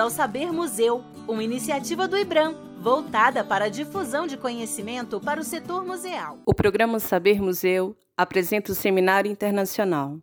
ao 0.00 0.10
Saber 0.10 0.50
Museu, 0.50 1.04
uma 1.28 1.44
iniciativa 1.44 2.08
do 2.08 2.16
IBRAM, 2.16 2.56
voltada 2.80 3.44
para 3.44 3.66
a 3.66 3.68
difusão 3.68 4.26
de 4.26 4.36
conhecimento 4.36 5.20
para 5.20 5.38
o 5.38 5.44
setor 5.44 5.84
museal. 5.84 6.38
O 6.46 6.54
programa 6.54 6.98
Saber 6.98 7.40
Museu 7.40 7.94
apresenta 8.16 8.72
o 8.72 8.74
Seminário 8.74 9.30
Internacional 9.30 10.18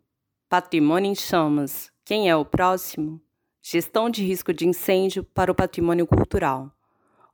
Patrimônio 0.50 1.12
em 1.12 1.16
Chamas. 1.16 1.92
Quem 2.04 2.30
é 2.30 2.36
o 2.36 2.44
próximo? 2.44 3.22
Gestão 3.62 4.10
de 4.10 4.24
risco 4.26 4.52
de 4.54 4.68
incêndio 4.68 5.24
para 5.24 5.52
o 5.52 5.56
patrimônio 5.56 6.08
cultural. 6.08 6.72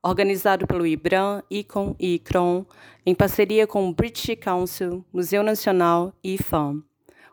Organizado 0.02 0.68
pelo 0.68 0.86
IBRAM, 0.86 1.44
ICON 1.50 1.96
e 1.98 2.16
ICRON, 2.16 2.66
em 3.06 3.16
parceria 3.16 3.66
com 3.66 3.88
o 3.88 3.94
British 3.94 4.36
Council, 4.42 5.06
Museu 5.14 5.44
Nacional 5.44 6.12
e 6.24 6.34
IFAM. 6.34 6.84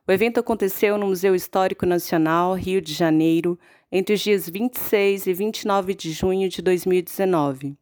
O 0.06 0.12
evento 0.12 0.38
aconteceu 0.38 0.98
no 0.98 1.06
Museu 1.06 1.34
Histórico 1.34 1.86
Nacional, 1.86 2.54
Rio 2.54 2.80
de 2.80 2.92
Janeiro, 2.92 3.58
entre 3.92 4.14
os 4.14 4.20
dias 4.20 4.48
26 4.48 5.26
e 5.26 5.34
29 5.34 5.94
de 5.94 6.12
junho 6.12 6.48
de 6.48 6.62
2019. 6.62 7.76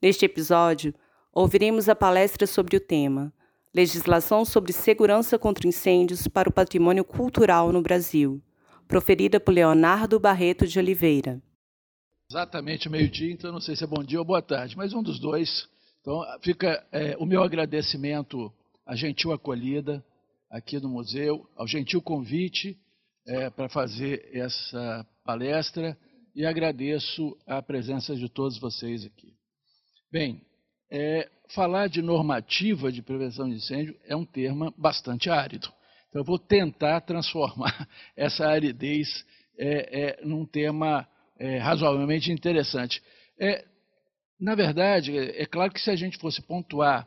Neste 0.00 0.24
episódio, 0.24 0.94
ouviremos 1.32 1.88
a 1.88 1.94
palestra 1.94 2.46
sobre 2.46 2.76
o 2.76 2.80
tema 2.80 3.32
Legislação 3.74 4.44
sobre 4.44 4.72
Segurança 4.72 5.38
contra 5.38 5.68
Incêndios 5.68 6.26
para 6.26 6.48
o 6.48 6.52
Patrimônio 6.52 7.04
Cultural 7.04 7.70
no 7.70 7.82
Brasil, 7.82 8.42
proferida 8.86 9.38
por 9.38 9.52
Leonardo 9.52 10.18
Barreto 10.18 10.66
de 10.66 10.78
Oliveira. 10.78 11.40
Exatamente 12.30 12.88
meio-dia, 12.88 13.32
então 13.32 13.52
não 13.52 13.60
sei 13.60 13.76
se 13.76 13.84
é 13.84 13.86
bom 13.86 14.02
dia 14.02 14.18
ou 14.18 14.24
boa 14.24 14.42
tarde, 14.42 14.76
mas 14.76 14.92
um 14.92 15.02
dos 15.02 15.18
dois. 15.18 15.68
Então 16.00 16.22
fica 16.42 16.84
é, 16.90 17.16
o 17.18 17.26
meu 17.26 17.42
agradecimento 17.42 18.52
à 18.86 18.96
gentil 18.96 19.32
acolhida, 19.32 20.04
aqui 20.50 20.80
no 20.80 20.88
museu, 20.88 21.46
ao 21.56 21.66
gentil 21.66 22.02
convite 22.02 22.76
é, 23.28 23.50
para 23.50 23.68
fazer 23.68 24.26
essa 24.32 25.06
palestra 25.22 25.96
e 26.34 26.46
agradeço 26.46 27.36
a 27.46 27.60
presença 27.60 28.16
de 28.16 28.28
todos 28.28 28.58
vocês 28.58 29.04
aqui. 29.04 29.34
Bem, 30.10 30.40
é, 30.90 31.28
falar 31.54 31.88
de 31.88 32.00
normativa 32.00 32.90
de 32.90 33.02
prevenção 33.02 33.46
de 33.48 33.56
incêndio 33.56 33.94
é 34.06 34.16
um 34.16 34.24
termo 34.24 34.72
bastante 34.78 35.28
árido. 35.28 35.70
Então, 36.08 36.22
eu 36.22 36.24
vou 36.24 36.38
tentar 36.38 37.02
transformar 37.02 37.86
essa 38.16 38.46
aridez 38.48 39.26
é, 39.58 40.00
é, 40.00 40.24
num 40.24 40.46
tema 40.46 41.06
é, 41.38 41.58
razoavelmente 41.58 42.32
interessante. 42.32 43.02
É, 43.38 43.66
na 44.40 44.54
verdade, 44.54 45.16
é 45.18 45.44
claro 45.44 45.72
que 45.72 45.80
se 45.80 45.90
a 45.90 45.96
gente 45.96 46.16
fosse 46.16 46.40
pontuar 46.40 47.06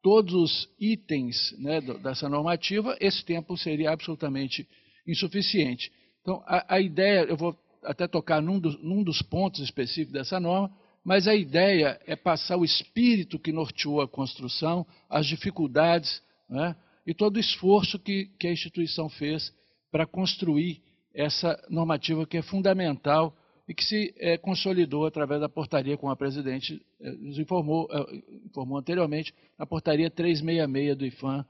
todos 0.00 0.32
os 0.34 0.68
itens 0.78 1.52
né, 1.58 1.80
dessa 1.80 2.28
normativa, 2.28 2.96
esse 3.00 3.24
tempo 3.24 3.56
seria 3.56 3.90
absolutamente 3.90 4.68
insuficiente. 5.06 5.92
Então, 6.22 6.42
a, 6.46 6.74
a 6.74 6.80
ideia, 6.80 7.20
eu 7.24 7.36
vou 7.36 7.56
até 7.82 8.06
tocar 8.08 8.42
num 8.42 8.58
dos, 8.58 8.82
num 8.82 9.02
dos, 9.02 9.22
pontos 9.22 9.60
específicos 9.60 10.12
dessa 10.12 10.40
norma, 10.40 10.70
mas 11.04 11.28
a 11.28 11.34
ideia 11.34 12.00
é 12.04 12.16
passar 12.16 12.56
o 12.56 12.64
espírito 12.64 13.38
que 13.38 13.52
norteou 13.52 14.00
a 14.00 14.08
construção, 14.08 14.84
as 15.08 15.26
dificuldades 15.26 16.20
né, 16.48 16.74
e 17.06 17.14
todo 17.14 17.36
o 17.36 17.40
esforço 17.40 17.98
que, 17.98 18.26
que 18.38 18.48
a 18.48 18.52
instituição 18.52 19.08
fez 19.08 19.54
para 19.90 20.04
construir 20.04 20.82
essa 21.14 21.58
normativa 21.70 22.26
que 22.26 22.36
é 22.36 22.42
fundamental 22.42 23.34
e 23.68 23.74
que 23.74 23.84
se 23.84 24.14
é, 24.18 24.36
consolidou 24.36 25.06
através 25.06 25.40
da 25.40 25.48
portaria, 25.48 25.96
como 25.96 26.12
a 26.12 26.16
presidente 26.16 26.80
é, 27.00 27.10
nos 27.10 27.38
informou, 27.38 27.88
é, 27.90 28.16
informou 28.44 28.78
anteriormente, 28.78 29.34
na 29.58 29.66
portaria 29.66 30.10
366 30.10 30.96
do 30.96 31.06
IFAM 31.06 31.46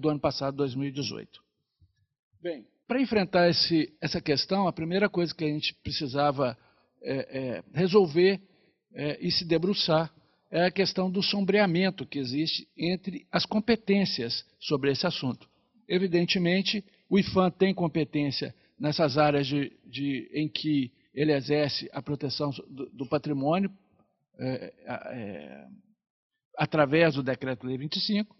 do 0.00 0.08
ano 0.08 0.18
passado, 0.18 0.56
2018. 0.56 1.38
Bem, 2.40 2.64
para 2.86 3.00
enfrentar 3.00 3.48
esse, 3.48 3.92
essa 4.00 4.20
questão, 4.20 4.68
a 4.68 4.72
primeira 4.72 5.08
coisa 5.08 5.34
que 5.34 5.44
a 5.44 5.48
gente 5.48 5.74
precisava 5.82 6.56
resolver 7.72 8.40
e 9.20 9.30
se 9.30 9.44
debruçar 9.44 10.12
é 10.50 10.64
a 10.66 10.70
questão 10.70 11.10
do 11.10 11.22
sombreamento 11.22 12.06
que 12.06 12.18
existe 12.18 12.66
entre 12.76 13.26
as 13.30 13.44
competências 13.44 14.44
sobre 14.58 14.90
esse 14.90 15.06
assunto. 15.06 15.48
Evidentemente, 15.88 16.84
o 17.08 17.18
IFAM 17.18 17.50
tem 17.50 17.74
competência 17.74 18.54
nessas 18.78 19.18
áreas 19.18 19.46
de, 19.46 19.72
de, 19.84 20.30
em 20.32 20.48
que 20.48 20.90
ele 21.14 21.32
exerce 21.32 21.88
a 21.92 22.02
proteção 22.02 22.50
do, 22.68 22.90
do 22.90 23.06
patrimônio 23.06 23.70
é, 24.38 24.72
é, 24.86 25.66
através 26.56 27.14
do 27.14 27.22
Decreto-Lei 27.22 27.78
25, 27.78 28.36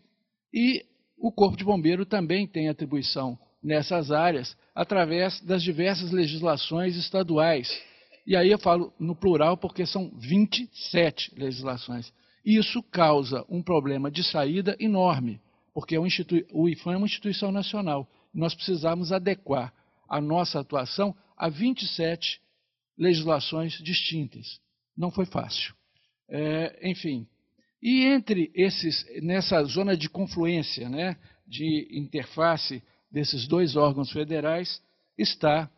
e 0.53 0.85
o 1.17 1.33
Corpo 1.33 1.57
de 1.57 1.65
Bombeiro 1.65 2.05
também 2.05 2.47
tem 2.47 2.69
atribuição 2.69 3.39
nessas 3.67 4.13
áreas 4.13 4.57
através 4.73 5.41
das 5.41 5.61
diversas 5.61 6.13
legislações 6.13 6.95
estaduais. 6.95 7.69
E 8.25 8.37
aí 8.37 8.49
eu 8.49 8.59
falo 8.61 8.95
no 8.97 9.17
plural 9.17 9.57
porque 9.57 9.85
são 9.85 10.09
27 10.21 11.35
legislações. 11.37 12.13
Isso 12.45 12.81
causa 12.81 13.45
um 13.49 13.61
problema 13.61 14.09
de 14.09 14.23
saída 14.23 14.77
enorme, 14.79 15.41
porque 15.75 15.99
o 15.99 16.69
IFAM 16.69 16.93
é 16.93 16.97
uma 16.97 17.07
instituição 17.07 17.51
nacional. 17.51 18.09
Nós 18.33 18.55
precisamos 18.55 19.11
adequar 19.11 19.75
a 20.09 20.21
nossa 20.21 20.61
atuação 20.61 21.13
a 21.37 21.49
27 21.49 22.41
legislações 22.97 23.73
distintas. 23.83 24.61
Não 24.97 25.11
foi 25.11 25.27
fácil. 25.27 25.75
É, 26.29 26.89
enfim. 26.89 27.27
E 27.83 28.05
entre 28.05 28.49
esses, 28.55 29.05
nessa 29.23 29.63
zona 29.65 29.97
de 29.97 30.09
confluência, 30.09 30.89
né, 30.89 31.17
de 31.47 31.89
interface 31.91 32.81
desses 33.17 33.49
dois 33.49 33.77
órgãos 33.77 34.13
federais, 34.13 34.83
está 35.17 35.71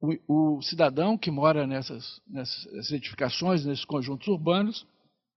o, 0.00 0.56
o 0.56 0.62
cidadão 0.62 1.16
que 1.16 1.30
mora 1.30 1.64
nessas, 1.64 2.20
nessas 2.26 2.90
edificações, 2.90 3.64
nesses 3.64 3.84
conjuntos 3.84 4.26
urbanos, 4.26 4.84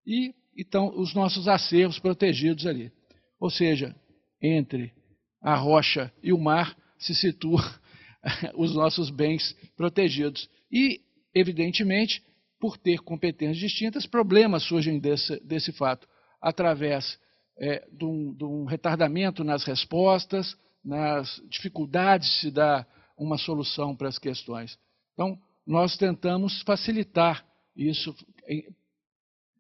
e 0.08 0.34
então 0.58 0.92
os 1.00 1.14
nossos 1.14 1.48
acervos 1.48 2.00
protegidos 2.00 2.66
ali. 2.66 2.92
Ou 3.40 3.52
seja, 3.52 3.96
entre 4.42 4.92
a 5.40 5.56
rocha 5.56 6.12
e 6.24 6.34
o 6.34 6.40
mar 6.40 6.76
se 6.98 7.14
situa 7.14 7.62
os 8.58 8.74
nossos 8.74 9.12
bens 9.12 9.56
protegidos. 9.78 10.50
E, 10.72 11.00
evidentemente, 11.32 12.24
por 12.60 12.76
ter 12.76 13.02
competências 13.02 13.60
distintas, 13.60 14.08
problemas 14.08 14.64
surgem 14.64 14.98
desse, 14.98 15.40
desse 15.46 15.72
fato, 15.72 16.08
através 16.42 17.20
é, 17.60 17.88
de, 17.92 18.04
um, 18.04 18.34
de, 18.34 18.44
um, 18.44 18.66
retardamento 18.66 19.44
nas 19.44 19.64
respostas, 19.64 20.58
nas 20.84 21.42
dificuldades 21.50 22.30
de 22.30 22.36
se 22.42 22.52
dar 22.52 22.88
uma 23.18 23.38
solução 23.38 23.96
para 23.96 24.08
as 24.08 24.18
questões. 24.18 24.78
Então, 25.14 25.38
nós 25.66 25.96
tentamos 25.96 26.62
facilitar 26.64 27.46
isso, 27.76 28.16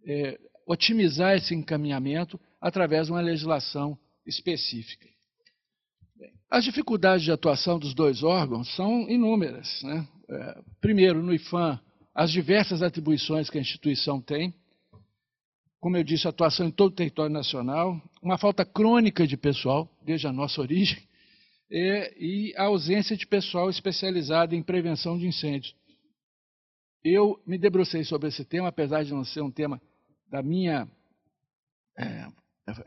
é, 0.06 0.40
otimizar 0.66 1.36
esse 1.36 1.54
encaminhamento 1.54 2.40
através 2.60 3.08
de 3.08 3.14
uma 3.14 3.22
legislação 3.22 3.98
específica. 4.26 5.08
As 6.50 6.64
dificuldades 6.64 7.24
de 7.24 7.31
atuação 7.31 7.80
dos 7.80 7.94
dois 7.94 8.24
órgãos 8.24 8.74
são 8.76 9.10
inúmeras. 9.10 9.81
Né? 9.84 10.08
É, 10.30 10.62
primeiro, 10.81 11.24
no 11.24 11.34
IFAM, 11.34 11.80
as 12.14 12.31
diversas 12.31 12.81
atribuições 12.81 13.50
que 13.50 13.58
a 13.58 13.62
instituição 13.62 14.20
tem, 14.20 14.54
como 15.80 15.98
eu 15.98 16.04
disse, 16.04 16.28
atuação 16.28 16.68
em 16.68 16.72
todo 16.72 16.92
o 16.92 16.96
território 16.96 17.31
nacional, 17.31 18.00
uma 18.22 18.38
falta 18.38 18.64
crônica 18.64 19.26
de 19.26 19.36
pessoal, 19.36 19.90
desde 20.04 20.28
a 20.28 20.31
nossa 20.31 20.62
origem, 20.62 21.02
e, 21.72 22.14
e 22.20 22.54
a 22.58 22.64
ausência 22.64 23.16
de 23.16 23.26
pessoal 23.26 23.70
especializado 23.70 24.54
em 24.54 24.62
prevenção 24.62 25.18
de 25.18 25.26
incêndios. 25.26 25.74
Eu 27.04 27.42
me 27.48 27.58
debrucei 27.58 28.04
sobre 28.04 28.28
esse 28.28 28.44
tema, 28.44 28.68
apesar 28.68 29.04
de 29.04 29.14
não 29.14 29.24
ser 29.24 29.42
um 29.42 29.50
tema 29.50 29.81
da 30.30 30.44
minha 30.44 30.88
é, 31.98 32.28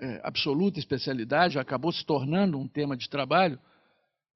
é, 0.00 0.21
absoluta 0.23 0.78
especialidade, 0.78 1.58
acabou 1.58 1.91
se 1.91 2.05
tornando 2.05 2.58
um 2.58 2.69
tema 2.69 2.97
de 2.97 3.08
trabalho, 3.08 3.58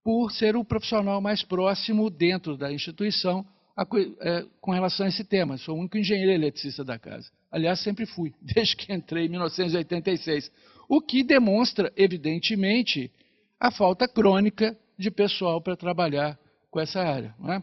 por 0.02 0.32
ser 0.32 0.56
o 0.56 0.64
profissional 0.64 1.20
mais 1.20 1.43
próximo 1.43 2.08
dentro 2.08 2.56
da 2.56 2.72
instituição 2.72 3.46
a, 3.76 3.87
é, 4.20 4.46
com 4.61 4.72
relação 4.72 5.06
a 5.06 5.08
esse 5.08 5.25
tema. 5.25 5.58
Sou 5.58 5.76
o 5.76 5.81
único 5.81 5.99
engenheiro 5.99 6.32
eletricista 6.32 6.82
da 6.82 6.99
casa. 6.99 7.31
Aliás, 7.50 7.81
sempre 7.81 8.06
fui, 8.06 8.34
desde 8.43 8.75
que 8.76 8.93
entrei 8.93 9.26
em 9.26 9.28
1986. 9.28 10.50
O 10.88 11.00
que 11.00 11.22
demonstra, 11.22 11.93
evidentemente, 11.96 13.12
a 13.60 13.70
falta 13.70 14.06
crônica 14.06 14.76
de 14.99 15.10
pessoal 15.10 15.60
para 15.60 15.76
trabalhar 15.76 16.38
com 16.70 16.81
essa 16.81 17.00
área. 17.00 17.34
É? 17.49 17.62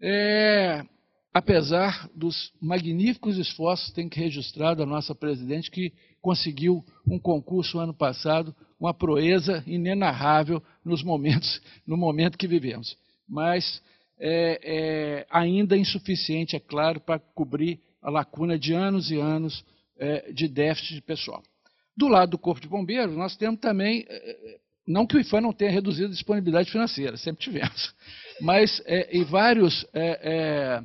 É, 0.00 0.84
apesar 1.32 2.08
dos 2.14 2.52
magníficos 2.60 3.38
esforços 3.38 3.92
tem 3.92 4.08
que 4.08 4.20
registrar 4.20 4.80
a 4.80 4.86
nossa 4.86 5.14
presidente, 5.14 5.70
que 5.70 5.92
conseguiu 6.20 6.84
um 7.06 7.18
concurso 7.18 7.78
ano 7.78 7.94
passado, 7.94 8.54
uma 8.78 8.94
proeza 8.94 9.62
inenarrável 9.66 10.62
nos 10.84 11.02
momentos, 11.02 11.60
no 11.86 11.96
momento 11.96 12.38
que 12.38 12.46
vivemos. 12.46 12.96
Mas 13.28 13.82
é, 14.18 14.60
é 14.62 15.26
ainda 15.30 15.76
insuficiente, 15.76 16.56
é 16.56 16.60
claro, 16.60 17.00
para 17.00 17.18
cobrir 17.18 17.80
a 18.02 18.10
lacuna 18.10 18.58
de 18.58 18.72
anos 18.72 19.10
e 19.10 19.16
anos 19.16 19.64
é, 19.98 20.30
de 20.32 20.46
déficit 20.46 20.94
de 20.94 21.02
pessoal. 21.02 21.42
Do 21.96 22.08
lado 22.08 22.30
do 22.30 22.38
Corpo 22.38 22.60
de 22.60 22.68
Bombeiros, 22.68 23.16
nós 23.16 23.36
temos 23.36 23.60
também 23.60 24.04
é, 24.08 24.58
não 24.86 25.06
que 25.06 25.16
o 25.16 25.20
IFAM 25.20 25.40
não 25.40 25.52
tenha 25.52 25.70
reduzido 25.70 26.08
a 26.08 26.12
disponibilidade 26.12 26.70
financeira, 26.70 27.16
sempre 27.16 27.42
tivemos, 27.42 27.94
mas 28.40 28.82
é, 28.84 29.16
em 29.16 29.24
várias 29.24 29.84
é, 29.92 30.84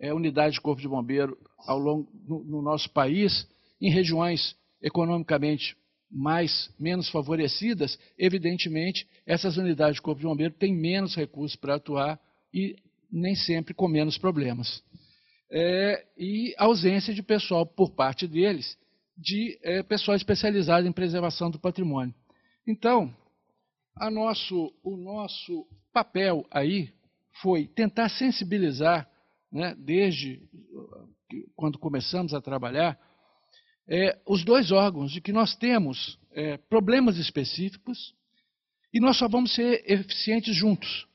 é, 0.00 0.08
é, 0.08 0.14
unidades 0.14 0.54
de 0.54 0.60
corpo 0.60 0.80
de 0.80 0.88
bombeiro 0.88 1.36
ao 1.66 1.78
longo 1.78 2.08
no, 2.26 2.44
no 2.44 2.62
nosso 2.62 2.90
país, 2.90 3.48
em 3.80 3.90
regiões 3.90 4.56
economicamente 4.82 5.76
mais 6.10 6.72
menos 6.78 7.08
favorecidas, 7.08 7.98
evidentemente, 8.16 9.06
essas 9.26 9.56
unidades 9.56 9.96
de 9.96 10.02
corpo 10.02 10.20
de 10.20 10.26
bombeiro 10.26 10.54
têm 10.54 10.72
menos 10.72 11.16
recursos 11.16 11.56
para 11.56 11.74
atuar 11.74 12.20
e 12.52 12.76
nem 13.10 13.34
sempre 13.34 13.74
com 13.74 13.88
menos 13.88 14.16
problemas. 14.16 14.82
É, 15.50 16.04
e 16.16 16.54
ausência 16.56 17.12
de 17.12 17.22
pessoal 17.22 17.66
por 17.66 17.90
parte 17.90 18.26
deles, 18.26 18.76
de 19.16 19.58
é, 19.62 19.82
pessoal 19.82 20.16
especializado 20.16 20.86
em 20.86 20.92
preservação 20.92 21.50
do 21.50 21.58
patrimônio. 21.58 22.14
Então, 22.66 23.14
nosso, 24.10 24.72
o 24.82 24.96
nosso 24.96 25.66
papel 25.92 26.46
aí 26.50 26.92
foi 27.40 27.66
tentar 27.66 28.08
sensibilizar, 28.08 29.08
né, 29.50 29.74
desde 29.78 30.42
quando 31.56 31.78
começamos 31.78 32.34
a 32.34 32.40
trabalhar, 32.40 32.98
é, 33.86 34.18
os 34.26 34.44
dois 34.44 34.72
órgãos 34.72 35.12
de 35.12 35.20
que 35.20 35.32
nós 35.32 35.54
temos 35.56 36.18
é, 36.32 36.56
problemas 36.56 37.18
específicos 37.18 38.14
e 38.92 39.00
nós 39.00 39.16
só 39.16 39.28
vamos 39.28 39.54
ser 39.54 39.82
eficientes 39.90 40.54
juntos. 40.54 41.06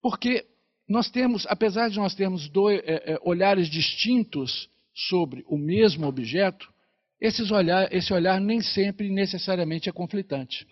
Porque 0.00 0.46
nós 0.88 1.10
temos, 1.10 1.46
apesar 1.48 1.88
de 1.88 1.96
nós 1.96 2.14
termos 2.14 2.48
dois, 2.48 2.80
é, 2.84 3.14
é 3.14 3.18
olhares 3.22 3.68
distintos 3.68 4.68
sobre 4.94 5.44
o 5.48 5.56
mesmo 5.56 6.06
objeto, 6.06 6.72
esses 7.20 7.50
olhar, 7.50 7.92
esse 7.92 8.12
olhar 8.12 8.40
nem 8.40 8.60
sempre 8.60 9.08
necessariamente 9.08 9.88
é 9.88 9.92
conflitante. 9.92 10.66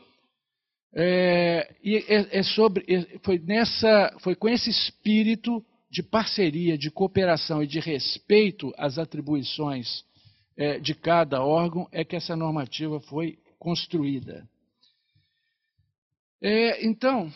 É, 0.95 1.75
e 1.83 1.97
é, 1.97 2.39
é 2.39 2.43
sobre, 2.43 2.85
é, 2.87 3.19
foi, 3.21 3.39
nessa, 3.39 4.15
foi 4.21 4.35
com 4.35 4.49
esse 4.49 4.69
espírito 4.69 5.65
de 5.91 6.03
parceria, 6.03 6.77
de 6.77 6.91
cooperação 6.91 7.63
e 7.63 7.67
de 7.67 7.81
respeito 7.81 8.73
às 8.77 8.99
atribuições 8.99 10.05
é, 10.57 10.79
de 10.79 10.95
cada 10.95 11.43
órgão 11.43 11.89
é 11.91 12.05
que 12.05 12.17
essa 12.17 12.37
normativa 12.37 13.01
foi 13.01 13.39
construída. 13.59 14.47
É, 16.43 16.85
então, 16.85 17.33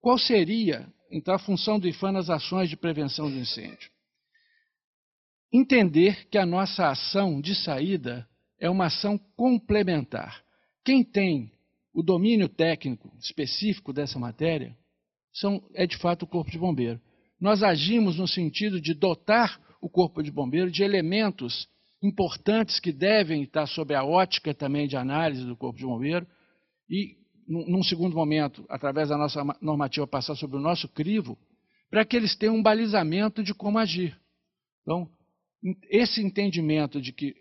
qual 0.00 0.18
seria 0.18 0.86
então, 1.10 1.34
a 1.34 1.38
função 1.38 1.78
do 1.78 1.88
IFAM 1.88 2.12
nas 2.12 2.30
ações 2.30 2.70
de 2.70 2.76
prevenção 2.76 3.30
de 3.30 3.38
incêndio? 3.38 3.90
Entender 5.52 6.26
que 6.28 6.38
a 6.38 6.46
nossa 6.46 6.88
ação 6.88 7.40
de 7.40 7.54
saída 7.54 8.26
é 8.58 8.70
uma 8.70 8.86
ação 8.86 9.18
complementar. 9.36 10.42
Quem 10.84 11.04
tem 11.04 11.52
o 11.92 12.02
domínio 12.02 12.48
técnico 12.48 13.12
específico 13.20 13.92
dessa 13.92 14.18
matéria 14.18 14.76
são, 15.32 15.62
é 15.74 15.86
de 15.86 15.96
fato 15.96 16.22
o 16.22 16.26
Corpo 16.26 16.50
de 16.50 16.58
Bombeiro. 16.58 17.00
Nós 17.40 17.62
agimos 17.62 18.18
no 18.18 18.28
sentido 18.28 18.80
de 18.80 18.94
dotar 18.94 19.60
o 19.80 19.88
Corpo 19.88 20.22
de 20.22 20.30
Bombeiro 20.30 20.70
de 20.70 20.82
elementos 20.82 21.68
importantes 22.02 22.80
que 22.80 22.92
devem 22.92 23.42
estar 23.42 23.66
sob 23.66 23.94
a 23.94 24.04
ótica 24.04 24.54
também 24.54 24.86
de 24.88 24.96
análise 24.96 25.44
do 25.44 25.56
Corpo 25.56 25.78
de 25.78 25.84
Bombeiro 25.84 26.26
e, 26.88 27.16
num 27.46 27.82
segundo 27.82 28.14
momento, 28.14 28.64
através 28.68 29.08
da 29.08 29.16
nossa 29.16 29.42
normativa, 29.60 30.06
passar 30.06 30.34
sobre 30.34 30.56
o 30.56 30.60
nosso 30.60 30.88
crivo, 30.88 31.38
para 31.90 32.04
que 32.04 32.16
eles 32.16 32.36
tenham 32.36 32.56
um 32.56 32.62
balizamento 32.62 33.42
de 33.42 33.54
como 33.54 33.78
agir. 33.78 34.18
Então, 34.82 35.08
esse 35.90 36.22
entendimento 36.22 37.00
de 37.00 37.12
que 37.12 37.34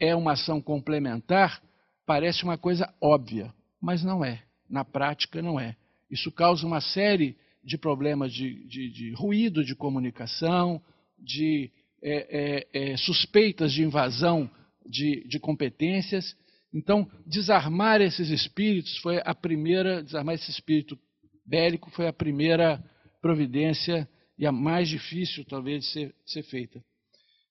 é 0.00 0.14
uma 0.14 0.32
ação 0.32 0.60
complementar 0.60 1.62
parece 2.06 2.42
uma 2.42 2.56
coisa 2.56 2.92
óbvia, 3.00 3.52
mas 3.80 4.02
não 4.02 4.24
é. 4.24 4.42
Na 4.68 4.84
prática, 4.84 5.40
não 5.40 5.58
é. 5.58 5.76
Isso 6.10 6.30
causa 6.30 6.66
uma 6.66 6.80
série 6.80 7.36
de 7.62 7.76
problemas 7.76 8.32
de, 8.32 8.66
de, 8.66 8.90
de 8.90 9.12
ruído 9.12 9.64
de 9.64 9.74
comunicação, 9.74 10.82
de 11.18 11.70
é, 12.02 12.66
é, 12.72 12.90
é, 12.92 12.96
suspeitas 12.96 13.72
de 13.72 13.82
invasão 13.82 14.50
de, 14.86 15.26
de 15.26 15.38
competências. 15.38 16.36
Então, 16.72 17.10
desarmar 17.26 18.00
esses 18.00 18.30
espíritos 18.30 18.96
foi 18.98 19.20
a 19.24 19.34
primeira, 19.34 20.02
desarmar 20.02 20.34
esse 20.34 20.50
espírito 20.50 20.98
bélico 21.44 21.90
foi 21.90 22.06
a 22.06 22.12
primeira 22.12 22.82
providência 23.20 24.08
e 24.38 24.46
a 24.46 24.52
mais 24.52 24.88
difícil, 24.88 25.44
talvez, 25.44 25.84
de 25.84 25.90
ser, 25.90 26.14
ser 26.26 26.42
feita. 26.44 26.82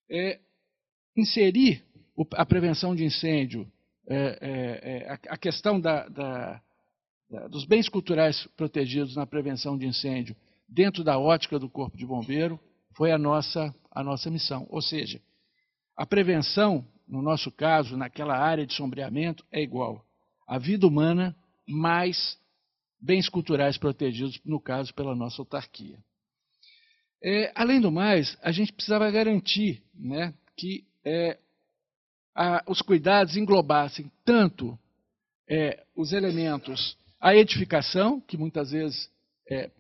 É, 0.10 0.40
inserir 1.16 1.84
a 2.34 2.46
prevenção 2.46 2.96
de 2.96 3.04
incêndio 3.04 3.70
é, 4.08 4.40
é, 4.42 4.98
é 5.04 5.20
a 5.28 5.38
questão 5.38 5.80
da, 5.80 6.08
da, 6.08 6.62
da, 7.30 7.48
dos 7.48 7.66
bens 7.66 7.90
culturais 7.90 8.48
protegidos 8.56 9.16
na 9.16 9.26
prevenção 9.26 9.78
de 9.78 9.86
incêndio 9.86 10.36
dentro 10.68 11.04
da 11.04 11.18
ótica 11.18 11.60
do 11.60 11.70
Corpo 11.70 11.98
de 11.98 12.06
Bombeiro 12.06 12.60
foi 12.96 13.12
a 13.12 13.18
nossa, 13.18 13.74
a 13.92 14.04
nossa 14.04 14.30
missão. 14.30 14.66
Ou 14.70 14.82
seja, 14.82 15.22
a 15.96 16.06
prevenção, 16.06 16.86
no 17.08 17.22
nosso 17.22 17.52
caso, 17.52 17.96
naquela 17.96 18.38
área 18.38 18.66
de 18.66 18.74
sombreamento, 18.74 19.46
é 19.52 19.62
igual 19.62 20.04
a 20.48 20.58
vida 20.58 20.88
humana 20.88 21.36
mais 21.68 22.38
bens 23.00 23.30
culturais 23.30 23.78
protegidos, 23.78 24.40
no 24.44 24.60
caso, 24.60 24.94
pela 24.94 25.16
nossa 25.16 25.42
autarquia. 25.42 26.00
É, 27.24 27.52
além 27.56 27.82
do 27.82 27.92
mais, 27.92 28.38
a 28.42 28.52
gente 28.52 28.74
precisava 28.74 29.10
garantir 29.12 29.84
né, 29.94 30.34
que 30.56 30.86
é, 31.04 31.38
a, 32.38 32.64
os 32.68 32.84
cuidados 32.84 33.36
englobassem 33.36 34.12
tanto 34.24 34.78
é, 35.50 35.84
os 35.96 36.14
elementos, 36.14 36.96
a 37.20 37.36
edificação, 37.36 38.22
que 38.22 38.38
muitas 38.38 38.70
vezes 38.70 39.10
é, 39.50 39.72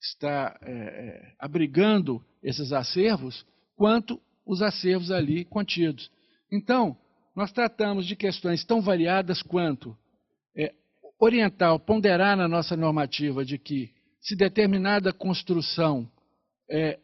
está 0.00 0.56
é, 0.62 0.70
é, 0.70 1.34
abrigando 1.40 2.24
esses 2.40 2.72
acervos, 2.72 3.44
quanto 3.74 4.20
os 4.46 4.62
acervos 4.62 5.10
ali 5.10 5.44
contidos. 5.44 6.08
Então, 6.52 6.96
nós 7.34 7.50
tratamos 7.50 8.06
de 8.06 8.14
questões 8.14 8.64
tão 8.64 8.80
variadas 8.80 9.42
quanto 9.42 9.96
é, 10.56 10.72
orientar, 11.18 11.76
ponderar 11.80 12.36
na 12.36 12.46
nossa 12.46 12.76
normativa 12.76 13.44
de 13.44 13.58
que 13.58 13.92
se 14.20 14.36
determinada 14.36 15.12
construção 15.12 16.08
é, 16.70 16.96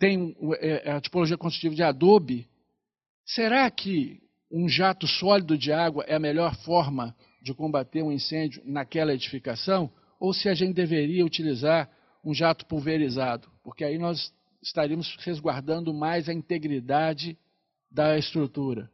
tem 0.00 0.36
é, 0.58 0.90
a 0.90 1.00
tipologia 1.00 1.38
construtiva 1.38 1.76
de 1.76 1.82
adobe, 1.84 2.48
será 3.24 3.70
que 3.70 4.20
um 4.52 4.68
jato 4.68 5.06
sólido 5.06 5.56
de 5.56 5.72
água 5.72 6.04
é 6.06 6.14
a 6.14 6.20
melhor 6.20 6.54
forma 6.56 7.16
de 7.42 7.54
combater 7.54 8.02
um 8.02 8.12
incêndio 8.12 8.62
naquela 8.64 9.14
edificação, 9.14 9.90
ou 10.20 10.32
se 10.32 10.48
a 10.48 10.54
gente 10.54 10.74
deveria 10.74 11.24
utilizar 11.24 11.90
um 12.24 12.32
jato 12.32 12.66
pulverizado, 12.66 13.48
porque 13.64 13.82
aí 13.82 13.98
nós 13.98 14.32
estaríamos 14.62 15.16
resguardando 15.20 15.92
mais 15.92 16.28
a 16.28 16.32
integridade 16.32 17.36
da 17.90 18.16
estrutura. 18.16 18.88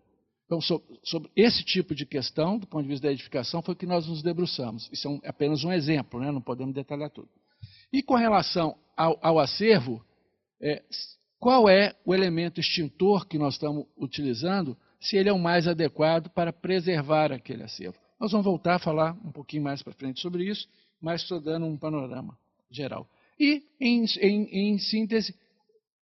Então, 0.46 0.60
sobre 1.02 1.30
esse 1.36 1.62
tipo 1.62 1.94
de 1.94 2.06
questão, 2.06 2.58
do 2.58 2.66
ponto 2.66 2.84
de 2.84 2.88
vista 2.88 3.06
da 3.06 3.12
edificação, 3.12 3.60
foi 3.60 3.74
que 3.74 3.84
nós 3.84 4.06
nos 4.06 4.22
debruçamos. 4.22 4.88
Isso 4.90 5.20
é 5.22 5.28
apenas 5.28 5.62
um 5.62 5.70
exemplo, 5.70 6.18
né? 6.18 6.32
não 6.32 6.40
podemos 6.40 6.74
detalhar 6.74 7.10
tudo. 7.10 7.28
E 7.92 8.02
com 8.02 8.14
relação 8.14 8.74
ao, 8.96 9.18
ao 9.20 9.38
acervo, 9.38 10.02
é, 10.62 10.82
qual 11.38 11.68
é 11.68 11.94
o 12.02 12.14
elemento 12.14 12.60
extintor 12.60 13.26
que 13.26 13.36
nós 13.36 13.54
estamos 13.54 13.84
utilizando 13.98 14.74
se 15.00 15.16
ele 15.16 15.28
é 15.28 15.32
o 15.32 15.38
mais 15.38 15.66
adequado 15.68 16.28
para 16.30 16.52
preservar 16.52 17.32
aquele 17.32 17.62
acervo. 17.62 17.98
Nós 18.20 18.32
vamos 18.32 18.44
voltar 18.44 18.74
a 18.74 18.78
falar 18.78 19.12
um 19.24 19.30
pouquinho 19.30 19.62
mais 19.62 19.82
para 19.82 19.92
frente 19.92 20.20
sobre 20.20 20.44
isso, 20.44 20.68
mas 21.00 21.22
estou 21.22 21.40
dando 21.40 21.66
um 21.66 21.76
panorama 21.76 22.36
geral. 22.70 23.08
E, 23.38 23.62
em, 23.80 24.04
em, 24.20 24.72
em 24.72 24.78
síntese, 24.78 25.34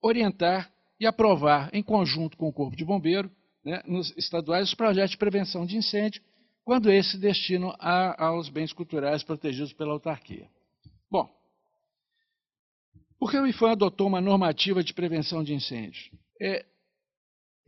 orientar 0.00 0.72
e 0.98 1.06
aprovar, 1.06 1.68
em 1.72 1.82
conjunto 1.82 2.36
com 2.36 2.48
o 2.48 2.52
Corpo 2.52 2.76
de 2.76 2.84
Bombeiro, 2.84 3.30
né, 3.64 3.82
nos 3.86 4.16
estaduais, 4.16 4.68
os 4.68 4.74
projetos 4.74 5.10
de 5.10 5.18
prevenção 5.18 5.66
de 5.66 5.76
incêndio, 5.76 6.22
quando 6.64 6.90
esse 6.90 7.18
destinam 7.18 7.74
a, 7.78 8.26
aos 8.26 8.48
bens 8.48 8.72
culturais 8.72 9.22
protegidos 9.22 9.72
pela 9.72 9.92
autarquia. 9.92 10.48
Bom, 11.10 11.28
por 13.18 13.30
que 13.30 13.38
o 13.38 13.46
IFAM 13.46 13.72
adotou 13.72 14.06
uma 14.06 14.20
normativa 14.20 14.82
de 14.82 14.94
prevenção 14.94 15.42
de 15.42 15.54
incêndios? 15.54 16.10
É, 16.40 16.64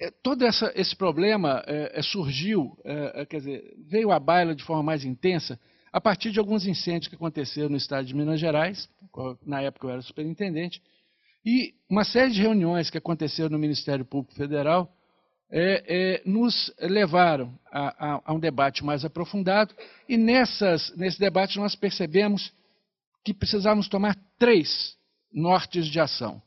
é, 0.00 0.11
todo 0.23 0.47
essa, 0.47 0.73
esse 0.75 0.97
problema 0.97 1.62
é, 1.66 1.99
é 1.99 2.02
surgiu, 2.02 2.76
é, 2.85 3.23
é, 3.23 3.26
quer 3.26 3.38
dizer, 3.38 3.75
veio 3.87 4.11
à 4.11 4.19
baila 4.19 4.54
de 4.54 4.64
forma 4.64 4.83
mais 4.83 5.04
intensa 5.04 5.61
a 5.92 6.00
partir 6.00 6.30
de 6.30 6.38
alguns 6.38 6.66
incêndios 6.66 7.09
que 7.09 7.16
aconteceram 7.16 7.69
no 7.69 7.76
estado 7.76 8.07
de 8.07 8.14
Minas 8.14 8.40
Gerais, 8.40 8.88
na 9.45 9.61
época 9.61 9.87
eu 9.87 9.90
era 9.90 10.02
superintendente, 10.02 10.80
e 11.45 11.75
uma 11.88 12.04
série 12.04 12.30
de 12.30 12.40
reuniões 12.40 12.88
que 12.88 12.97
aconteceram 12.97 13.50
no 13.50 13.59
Ministério 13.59 14.04
Público 14.04 14.35
Federal 14.35 14.90
é, 15.50 16.23
nos 16.25 16.73
levaram 16.78 17.52
a, 17.73 18.14
a, 18.14 18.23
a, 18.25 18.33
um 18.33 18.38
debate 18.38 18.85
mais 18.85 19.04
aprofundado, 19.04 19.75
e 20.09 20.16
nessas, 20.16 20.95
nesse 20.97 21.19
debate 21.19 21.59
nós 21.59 21.75
percebemos 21.75 22.52
que 23.25 23.35
precisávamos 23.35 23.88
tomar 23.88 24.16
três 24.38 24.97
nortes 25.33 25.88
de 25.88 25.99
ação. 25.99 26.40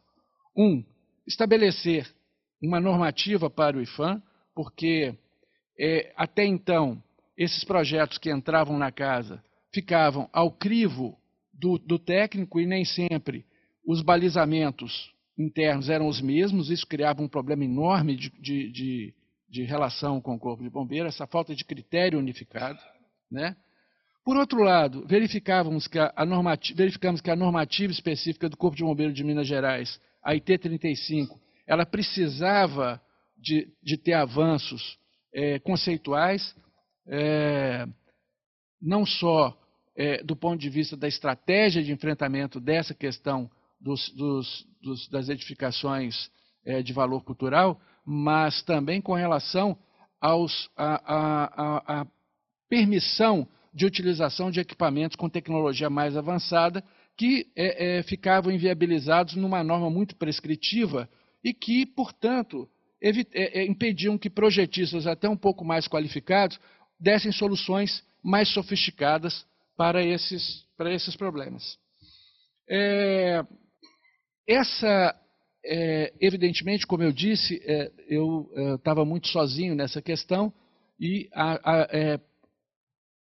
Um, 0.56 0.84
estabelecer 1.28 2.08
uma 2.64 2.80
normativa 2.80 3.50
para 3.50 3.78
o 3.78 3.82
IFAM, 3.82 4.22
porque 4.56 5.14
é, 5.78 6.14
até 6.16 6.46
então 6.46 7.02
esses 7.38 7.64
projetos 7.64 8.18
que 8.18 8.32
entravam 8.32 8.78
na 8.78 8.92
casa 8.92 9.44
ficavam 9.74 10.30
ao 10.32 10.52
crivo 10.52 11.18
do, 11.52 11.78
do 11.78 12.00
técnico 12.00 12.60
e 12.60 12.66
nem 12.66 12.86
sempre 12.86 13.46
os 13.86 14.02
balizamentos 14.02 15.12
internos 15.38 15.90
eram 15.90 16.08
os 16.08 16.22
mesmos, 16.22 16.70
isso 16.70 16.88
criava 16.88 17.22
um 17.22 17.28
problema 17.28 17.66
enorme 17.66 18.16
de, 18.16 18.30
de, 18.40 18.72
de, 18.72 19.14
de 19.50 19.64
relação 19.64 20.22
com 20.22 20.36
o 20.36 20.40
Corpo 20.40 20.64
de 20.64 20.70
Bombeiros, 20.70 21.16
essa 21.16 21.28
falta 21.28 21.56
de 21.56 21.66
critério 21.66 22.20
unificado. 22.20 22.80
Né? 23.30 23.56
Por 24.24 24.38
outro 24.38 24.62
lado, 24.62 25.06
verificávamos 25.06 25.88
que 25.88 26.00
a, 26.00 26.14
a 26.16 26.26
normativa, 26.26 26.78
verificamos 26.78 27.20
que 27.20 27.32
a 27.32 27.36
normativa 27.36 27.92
específica 27.92 28.48
do 28.48 28.56
Corpo 28.56 28.78
de 28.78 28.84
Bombeiros 28.84 29.16
de 29.16 29.24
Minas 29.24 29.48
Gerais, 29.48 30.00
a 30.24 30.34
IT 30.34 30.60
35, 30.60 31.43
ela 31.68 31.86
precisava 31.86 33.02
de, 33.38 33.68
de 33.82 33.98
ter 33.98 34.14
avanços 34.14 34.98
é, 35.34 35.60
conceituais, 35.60 36.56
é, 37.08 37.86
não 38.82 39.06
só 39.06 39.58
é, 39.96 40.24
do 40.24 40.36
ponto 40.36 40.60
de 40.60 40.70
vista 40.70 40.96
da 40.96 41.08
estratégia 41.08 41.84
de 41.84 41.92
enfrentamento 41.92 42.60
dessa 42.60 42.94
questão 42.94 43.50
dos, 43.80 44.10
dos, 44.12 44.66
dos, 44.82 45.08
das 45.10 45.30
edificações 45.30 46.30
é, 46.66 46.82
de 46.82 46.94
valor 46.94 47.24
cultural, 47.24 47.80
mas 48.06 48.62
também 48.64 49.02
com 49.02 49.14
relação 49.14 49.78
aos, 50.20 50.70
a, 50.76 51.02
a, 51.06 52.02
a 52.02 52.08
permissão 52.70 53.48
de 53.74 53.86
utilização 53.86 54.52
de 54.52 54.60
equipamentos 54.60 55.16
com 55.16 55.30
tecnologia 55.30 55.90
mais 55.90 56.16
avançada 56.16 56.84
que 57.18 57.48
é, 57.56 58.00
é, 58.00 58.04
ficavam 58.04 58.52
inviabilizados 58.52 59.36
numa 59.36 59.64
norma 59.64 59.90
muito 59.90 60.16
prescritiva 60.16 61.10
e 61.44 61.54
que, 61.54 61.86
portanto, 61.86 62.70
é, 63.02 63.10
é, 63.34 63.66
impediam 63.66 64.18
que 64.18 64.30
projetistas 64.30 65.06
até 65.06 65.28
um 65.28 65.36
pouco 65.36 65.66
mais 65.66 65.88
qualificados 65.88 66.60
dessem 67.00 67.32
soluções 67.32 68.04
mais 68.24 68.48
sofisticadas 68.54 69.46
para 69.76 70.02
esses, 70.04 70.66
para 70.78 70.94
esses 70.94 71.16
problemas. 71.16 71.78
É, 72.70 73.44
essa, 74.48 75.20
é, 75.66 76.14
evidentemente, 76.22 76.88
como 76.88 77.04
eu 77.04 77.12
disse, 77.12 77.62
é, 77.66 77.92
eu 78.08 78.50
estava 78.76 79.04
muito 79.04 79.28
sozinho 79.28 79.76
nessa 79.76 80.02
questão 80.02 80.54
e 80.98 81.30
a, 81.34 81.72
a, 81.72 81.88
é, 81.92 82.20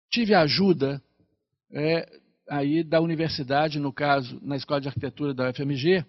tive 0.09 0.35
a 0.35 0.43
ajuda 0.43 1.03
é, 1.73 2.09
aí 2.49 2.85
da 2.85 3.01
universidade, 3.01 3.81
no 3.81 3.93
caso, 3.93 4.39
na 4.43 4.55
Escola 4.55 4.81
de 4.81 4.87
Arquitetura 4.87 5.35
da 5.35 5.51
UFMG, 5.51 6.05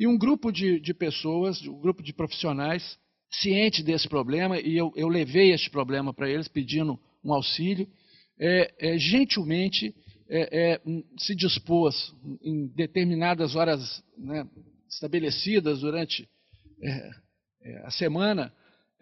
e 0.00 0.06
um 0.06 0.16
grupo 0.16 0.50
de, 0.50 0.80
de 0.80 0.94
pessoas, 0.94 1.60
um 1.66 1.78
grupo 1.78 2.02
de 2.02 2.14
profissionais 2.14 2.98
cientes 3.30 3.84
desse 3.84 4.08
problema, 4.08 4.58
e 4.58 4.74
eu, 4.74 4.90
eu 4.96 5.08
levei 5.08 5.52
este 5.52 5.68
problema 5.68 6.14
para 6.14 6.28
eles, 6.28 6.48
pedindo 6.48 6.98
um 7.22 7.34
auxílio, 7.34 7.86
é, 8.38 8.72
é, 8.78 8.98
gentilmente 8.98 9.94
é, 10.26 10.72
é, 10.72 10.80
se 11.18 11.34
dispôs, 11.34 12.14
em 12.42 12.68
determinadas 12.68 13.54
horas 13.54 14.02
né, 14.16 14.48
estabelecidas 14.88 15.80
durante 15.80 16.26
é, 16.82 17.10
é, 17.62 17.78
a 17.84 17.90
semana, 17.90 18.50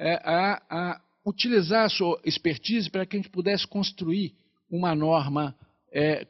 a, 0.00 0.62
a, 0.68 1.00
utilizar 1.24 1.84
a 1.84 1.88
sua 1.88 2.20
expertise 2.24 2.90
para 2.90 3.06
que 3.06 3.16
a 3.16 3.20
gente 3.20 3.30
pudesse 3.30 3.66
construir 3.68 4.34
uma 4.68 4.94
norma 4.94 5.54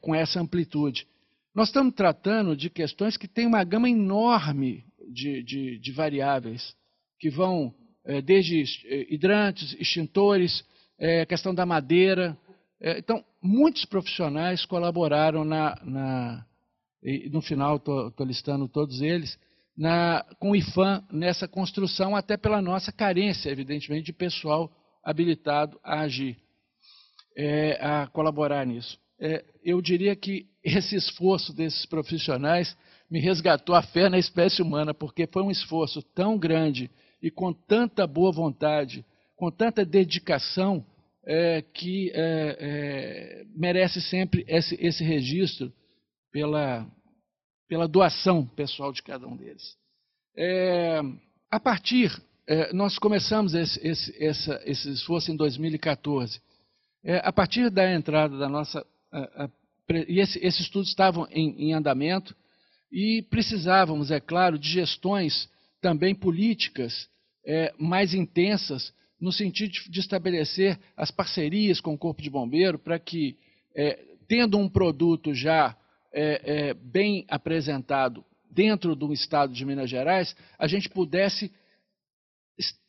com 0.00 0.14
essa 0.14 0.40
amplitude. 0.40 1.06
Nós 1.54 1.68
estamos 1.68 1.94
tratando 1.94 2.56
de 2.56 2.70
questões 2.70 3.16
que 3.16 3.26
têm 3.26 3.46
uma 3.46 3.64
gama 3.64 3.88
enorme 3.88 4.84
de, 5.12 5.42
de, 5.42 5.78
de 5.78 5.92
variáveis, 5.92 6.74
que 7.18 7.30
vão 7.30 7.74
desde 8.24 8.64
hidrantes, 9.10 9.74
extintores, 9.78 10.64
questão 11.28 11.54
da 11.54 11.66
madeira, 11.66 12.38
é, 12.80 12.98
então, 12.98 13.24
muitos 13.42 13.84
profissionais 13.84 14.64
colaboraram 14.64 15.44
na, 15.44 15.76
na 15.84 16.44
no 17.30 17.40
final 17.40 17.76
estou 17.76 18.12
listando 18.26 18.68
todos 18.68 19.00
eles, 19.00 19.38
na, 19.76 20.24
com 20.40 20.50
o 20.50 20.56
IFAM 20.56 21.04
nessa 21.12 21.46
construção, 21.46 22.16
até 22.16 22.36
pela 22.36 22.60
nossa 22.60 22.90
carência, 22.90 23.50
evidentemente, 23.50 24.06
de 24.06 24.12
pessoal 24.12 24.70
habilitado 25.04 25.78
a 25.84 26.00
agir, 26.00 26.36
é, 27.36 27.78
a 27.80 28.08
colaborar 28.08 28.66
nisso. 28.66 28.98
É, 29.20 29.44
eu 29.64 29.80
diria 29.80 30.14
que 30.14 30.46
esse 30.62 30.96
esforço 30.96 31.52
desses 31.52 31.86
profissionais 31.86 32.76
me 33.10 33.20
resgatou 33.20 33.74
a 33.74 33.82
fé 33.82 34.08
na 34.08 34.18
espécie 34.18 34.62
humana, 34.62 34.92
porque 34.92 35.26
foi 35.26 35.42
um 35.42 35.50
esforço 35.50 36.02
tão 36.14 36.38
grande 36.38 36.90
e 37.22 37.30
com 37.30 37.52
tanta 37.52 38.06
boa 38.06 38.30
vontade, 38.30 39.04
com 39.34 39.50
tanta 39.50 39.84
dedicação, 39.84 40.84
é, 41.24 41.62
que 41.62 42.10
é, 42.14 42.56
é, 42.58 43.44
merece 43.54 44.00
sempre 44.00 44.44
esse, 44.46 44.76
esse 44.80 45.04
registro 45.04 45.72
pela, 46.32 46.86
pela 47.68 47.88
doação 47.88 48.46
pessoal 48.46 48.92
de 48.92 49.02
cada 49.02 49.26
um 49.26 49.36
deles. 49.36 49.76
É, 50.36 51.00
a 51.50 51.58
partir, 51.58 52.10
é, 52.46 52.72
nós 52.72 52.98
começamos 52.98 53.54
esse, 53.54 53.86
esse, 53.86 54.24
essa, 54.24 54.62
esse 54.64 54.90
esforço 54.90 55.30
em 55.30 55.36
2014. 55.36 56.40
É, 57.04 57.20
a 57.22 57.32
partir 57.32 57.70
da 57.70 57.92
entrada 57.92 58.38
da 58.38 58.48
nossa. 58.48 58.84
E 60.08 60.20
esse, 60.20 60.38
esses 60.44 60.60
estudos 60.60 60.88
estavam 60.88 61.26
em, 61.30 61.68
em 61.68 61.72
andamento 61.72 62.36
e 62.92 63.22
precisávamos, 63.22 64.10
é 64.10 64.20
claro, 64.20 64.58
de 64.58 64.68
gestões 64.68 65.48
também 65.80 66.14
políticas 66.14 67.08
é, 67.44 67.72
mais 67.78 68.14
intensas 68.14 68.92
no 69.20 69.32
sentido 69.32 69.72
de 69.88 70.00
estabelecer 70.00 70.78
as 70.96 71.10
parcerias 71.10 71.80
com 71.80 71.94
o 71.94 71.98
Corpo 71.98 72.22
de 72.22 72.30
Bombeiro 72.30 72.78
para 72.78 72.98
que, 72.98 73.36
é, 73.74 73.98
tendo 74.28 74.58
um 74.58 74.68
produto 74.68 75.34
já 75.34 75.76
é, 76.12 76.68
é, 76.68 76.74
bem 76.74 77.24
apresentado 77.28 78.24
dentro 78.50 78.94
do 78.94 79.12
estado 79.12 79.52
de 79.52 79.64
Minas 79.64 79.90
Gerais, 79.90 80.34
a 80.58 80.66
gente 80.66 80.88
pudesse 80.88 81.52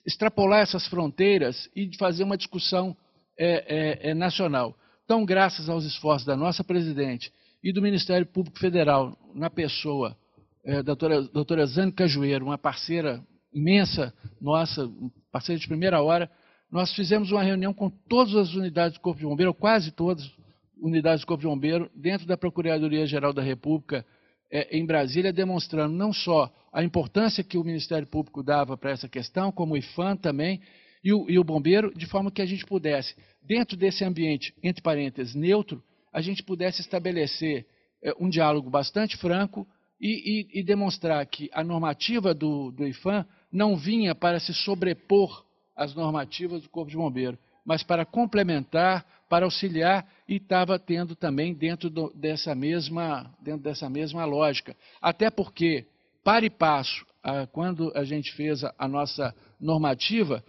extrapolar 0.06 0.62
essas 0.62 0.88
fronteiras 0.88 1.70
e 1.76 1.96
fazer 1.98 2.24
uma 2.24 2.38
discussão 2.38 2.96
é, 3.38 4.10
é, 4.10 4.14
nacional. 4.14 4.76
Então, 5.10 5.26
graças 5.26 5.68
aos 5.68 5.86
esforços 5.86 6.24
da 6.24 6.38
nossa 6.38 6.64
presidente 6.64 7.34
e 7.64 7.74
do 7.74 7.82
Ministério 7.82 8.28
Público 8.28 8.60
Federal, 8.60 9.18
na 9.34 9.50
pessoa 9.50 10.16
da 10.64 10.84
doutora, 10.84 11.24
doutora 11.24 11.66
Zane 11.66 11.92
Cajueiro, 11.92 12.46
uma 12.46 12.60
parceira 12.60 13.20
imensa 13.52 14.14
nossa, 14.40 14.88
parceira 15.32 15.60
de 15.60 15.68
primeira 15.68 16.00
hora, 16.00 16.30
nós 16.72 16.94
fizemos 16.94 17.32
uma 17.32 17.42
reunião 17.42 17.74
com 17.74 17.90
todas 17.90 18.36
as 18.36 18.54
unidades 18.54 19.00
do 19.00 19.02
Corpo 19.02 19.20
de 19.20 19.26
Bombeiro, 19.26 19.52
quase 19.52 19.90
todas 19.90 20.26
as 20.26 20.32
unidades 20.80 21.22
do 21.22 21.28
Corpo 21.28 21.42
de 21.42 21.48
Bombeiro, 21.48 21.90
dentro 21.96 22.28
da 22.28 22.38
Procuradoria-Geral 22.38 23.34
da 23.34 23.42
República, 23.42 24.06
é, 24.52 24.78
em 24.78 24.86
Brasília, 24.86 25.34
demonstrando 25.34 25.96
não 25.96 26.14
só 26.14 26.54
a 26.72 26.84
importância 26.84 27.44
que 27.44 27.58
o 27.58 27.64
Ministério 27.64 28.06
Público 28.06 28.44
dava 28.44 28.78
para 28.78 28.92
essa 28.92 29.10
questão, 29.10 29.52
como 29.52 29.74
o 29.74 29.78
IFAM 29.78 30.16
também, 30.18 30.62
e 31.04 31.14
o, 31.14 31.30
e 31.30 31.40
o 31.40 31.44
bombeiro, 31.44 31.94
de 31.96 32.06
forma 32.06 32.32
que 32.32 32.42
a 32.42 32.46
gente 32.46 32.66
pudesse, 32.66 33.16
dentro 33.42 33.78
desse 33.78 34.04
ambiente, 34.04 34.54
entre 34.62 34.82
parênteses, 34.82 35.36
neutro, 35.36 35.84
a 36.12 36.22
gente 36.22 36.44
pudesse 36.44 36.82
estabelecer 36.82 37.66
é, 38.04 38.14
um 38.20 38.30
diálogo 38.30 38.70
bastante 38.70 39.18
franco 39.18 39.68
e, 40.00 40.48
e, 40.54 40.60
e, 40.60 40.64
demonstrar 40.64 41.26
que 41.26 41.50
a 41.54 41.64
normativa 41.64 42.34
do, 42.34 42.72
do 42.72 42.88
IFAM 42.88 43.26
não 43.52 43.76
vinha 43.76 44.16
para 44.16 44.40
se 44.40 44.54
sobrepor 44.54 45.46
às 45.76 45.94
normativas 45.94 46.64
do 46.64 46.70
Corpo 46.70 46.90
de 46.90 46.98
Bombeiro, 46.98 47.38
mas 47.66 47.84
para 47.84 48.06
complementar, 48.06 49.06
para 49.30 49.46
auxiliar 49.46 50.08
e 50.28 50.36
estava 50.38 50.80
tendo 50.80 51.16
também 51.16 51.54
dentro 51.54 51.90
do, 51.90 52.12
dessa, 52.16 52.56
mesma, 52.56 53.34
dentro 53.42 53.62
dessa 53.62 53.90
mesma 53.90 54.26
lógica. 54.26 54.76
Até 55.02 55.30
porque, 55.30 55.86
para 56.24 56.46
e 56.46 56.50
passo, 56.50 57.06
quando 57.52 57.92
a 57.96 58.04
gente 58.04 58.32
fez 58.34 58.64
a 58.64 58.88
nossa 58.88 59.36
normativa, 59.60 60.44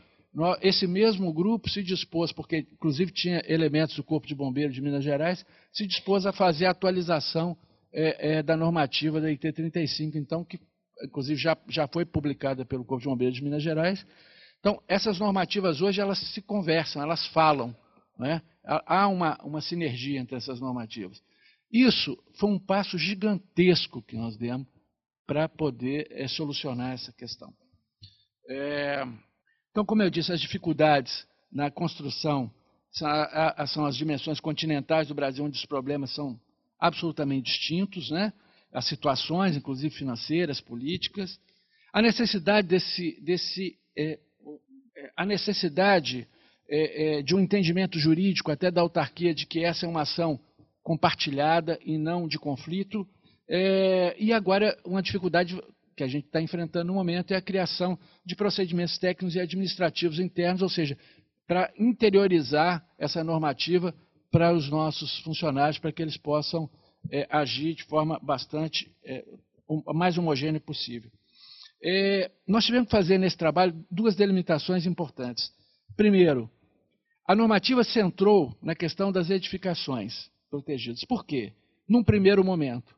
esse 0.63 0.87
mesmo 0.87 1.33
grupo 1.33 1.69
se 1.69 1.83
dispôs, 1.83 2.33
porque 2.33 2.67
inclusive 2.73 3.11
tinha 3.11 3.43
elementos 3.47 3.97
do 3.97 4.05
Corpo 4.05 4.27
de 4.27 4.35
Bombeiro 4.35 4.73
de 4.73 4.81
Minas 4.81 5.03
Gerais, 5.03 5.45
se 5.73 5.87
dispôs 5.87 6.25
a 6.25 6.33
fazer 6.33 6.67
a 6.67 6.71
atualização 6.71 7.57
é, 7.93 8.37
é, 8.37 8.43
da 8.43 8.57
normativa 8.57 9.21
da 9.21 9.29
IT 9.29 9.53
35, 9.53 10.17
então, 10.17 10.45
que 10.45 10.61
inclusive 11.03 11.41
já, 11.41 11.57
já 11.69 11.89
foi 11.89 12.05
publicada 12.05 12.65
pelo 12.65 12.85
Corpo 12.85 13.03
de 13.03 13.09
Bombeiros 13.09 13.37
de 13.37 13.43
Minas 13.43 13.63
Gerais. 13.63 14.07
Então, 14.61 14.81
essas 14.87 15.19
normativas 15.19 15.81
hoje 15.81 16.01
elas 16.01 16.19
se 16.33 16.43
conversam, 16.43 17.03
elas 17.03 17.27
falam. 17.29 17.75
Né? 18.19 18.43
Há 18.65 19.09
uma, 19.09 19.39
uma 19.43 19.61
sinergia 19.61 20.21
entre 20.21 20.37
essas 20.37 20.61
normativas. 20.61 21.21
Isso 21.73 22.17
foi 22.39 22.51
um 22.51 22.59
passo 22.59 22.99
gigantesco 22.99 24.03
que 24.03 24.17
nós 24.17 24.37
demos 24.37 24.67
para 25.27 25.49
poder 25.49 26.09
é, 26.11 26.29
solucionar 26.29 26.93
essa 26.93 27.13
questão. 27.13 27.53
É, 28.49 29.07
então, 29.71 29.85
como 29.85 30.03
eu 30.03 30.11
disse, 30.11 30.33
as 30.33 30.41
dificuldades 30.41 31.27
na 31.51 31.71
construção 31.71 32.51
são, 32.93 33.87
as 33.87 33.97
dimensões 33.97 34.41
continentais 34.41 35.09
do 35.09 35.15
Brasil, 35.15 35.45
onde 35.45 35.57
os 35.57 35.67
problemas 35.67 36.13
são 36.15 36.39
absolutamente 36.79 37.51
distintos, 37.51 38.11
né? 38.11 38.33
as 38.73 38.87
situações, 38.87 39.57
inclusive 39.57 39.95
financeiras, 39.95 40.61
políticas, 40.61 41.39
a 41.93 42.01
necessidade 42.01 42.69
desse, 42.69 43.21
desse 43.21 43.77
é, 43.97 44.19
é, 44.97 45.11
a 45.17 45.27
necessidade 45.27 46.27
é, 46.69 47.19
é, 47.19 47.23
de 47.23 47.35
um 47.35 47.41
entendimento 47.41 47.99
jurídico 47.99 48.51
até 48.51 48.71
da 48.71 48.81
autarquia 48.81 49.35
de 49.35 49.45
que 49.45 49.65
essa 49.65 49.87
é 49.87 49.89
uma 49.89 50.03
ação 50.03 50.39
compartilhada 50.83 51.79
e 51.85 51.99
não 51.99 52.29
de 52.29 52.39
conflito. 52.39 53.07
É, 53.49 54.15
e 54.19 54.33
agora, 54.33 54.79
uma 54.85 55.03
dificuldade 55.03 55.61
que 56.01 56.05
a 56.05 56.09
gente 56.09 56.25
está 56.25 56.41
enfrentando 56.41 56.87
no 56.87 56.95
momento 56.95 57.33
é 57.33 57.37
a 57.37 57.43
criação 57.43 57.99
de 58.25 58.35
procedimentos 58.35 58.97
técnicos 58.97 59.35
e 59.37 59.41
administrativos 59.41 60.19
internos, 60.19 60.63
ou 60.63 60.69
seja, 60.71 60.97
para 61.47 61.71
interiorizar 61.79 62.83
essa 62.99 63.23
normativa 63.23 63.95
para 64.31 64.51
os 64.51 64.71
nossos 64.71 65.19
funcionários, 65.19 65.79
para 65.79 65.93
que 65.93 66.01
eles 66.01 66.17
possam 66.17 66.71
é, 67.11 67.29
agir 67.31 67.75
de 67.75 67.85
forma 67.85 68.19
bastante 68.23 68.91
é, 69.05 69.23
mais 69.93 70.17
homogênea 70.17 70.59
possível. 70.59 71.11
É, 71.85 72.31
nós 72.49 72.65
tivemos 72.65 72.87
que 72.87 72.97
fazer 72.97 73.19
nesse 73.19 73.37
trabalho 73.37 73.85
duas 73.91 74.17
delimitações 74.17 74.87
importantes. 74.87 75.53
Primeiro, 75.99 76.51
a 77.29 77.37
normativa 77.37 77.85
centrou 77.85 78.57
na 78.63 78.75
questão 78.75 79.13
das 79.13 79.29
edificações 79.29 80.31
protegidas. 80.49 81.05
Por 81.05 81.27
quê? 81.27 81.53
Num 81.87 82.03
primeiro 82.03 82.43
momento. 82.43 82.97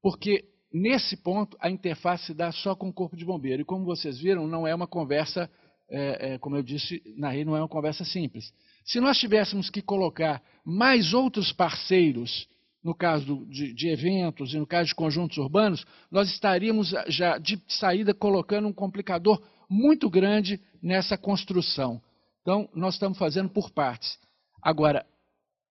Porque 0.00 0.44
nesse 0.76 1.16
ponto 1.16 1.56
a 1.60 1.70
interface 1.70 2.26
se 2.26 2.34
dá 2.34 2.52
só 2.52 2.74
com 2.74 2.88
o 2.88 2.92
corpo 2.92 3.16
de 3.16 3.24
bombeiro. 3.24 3.62
E 3.62 3.64
como 3.64 3.84
vocês 3.84 4.18
viram, 4.18 4.46
não 4.46 4.66
é 4.66 4.74
uma 4.74 4.86
conversa, 4.86 5.50
é, 5.88 6.34
é, 6.34 6.38
como 6.38 6.56
eu 6.56 6.62
disse 6.62 7.02
na 7.16 7.30
rede, 7.30 7.46
não 7.46 7.56
é 7.56 7.60
uma 7.60 7.68
conversa 7.68 8.04
simples. 8.04 8.52
Se 8.84 9.00
nós 9.00 9.18
tivéssemos 9.18 9.70
que 9.70 9.80
colocar 9.80 10.42
mais 10.64 11.14
outros 11.14 11.52
parceiros, 11.52 12.46
no 12.84 12.94
caso 12.94 13.46
de, 13.46 13.72
de, 13.72 13.88
eventos 13.88 14.54
e 14.54 14.58
no 14.58 14.66
caso 14.66 14.88
de 14.88 14.94
conjuntos 14.94 15.38
urbanos, 15.38 15.84
nós 16.10 16.30
estaríamos 16.30 16.92
já 17.08 17.38
de 17.38 17.60
saída 17.66 18.14
colocando 18.14 18.68
um 18.68 18.72
complicador 18.72 19.42
muito 19.68 20.08
grande 20.08 20.60
nessa 20.82 21.16
construção. 21.16 22.00
Então, 22.42 22.68
nós 22.74 22.94
estamos 22.94 23.18
fazendo 23.18 23.48
por 23.48 23.70
partes. 23.70 24.18
Agora, 24.62 25.04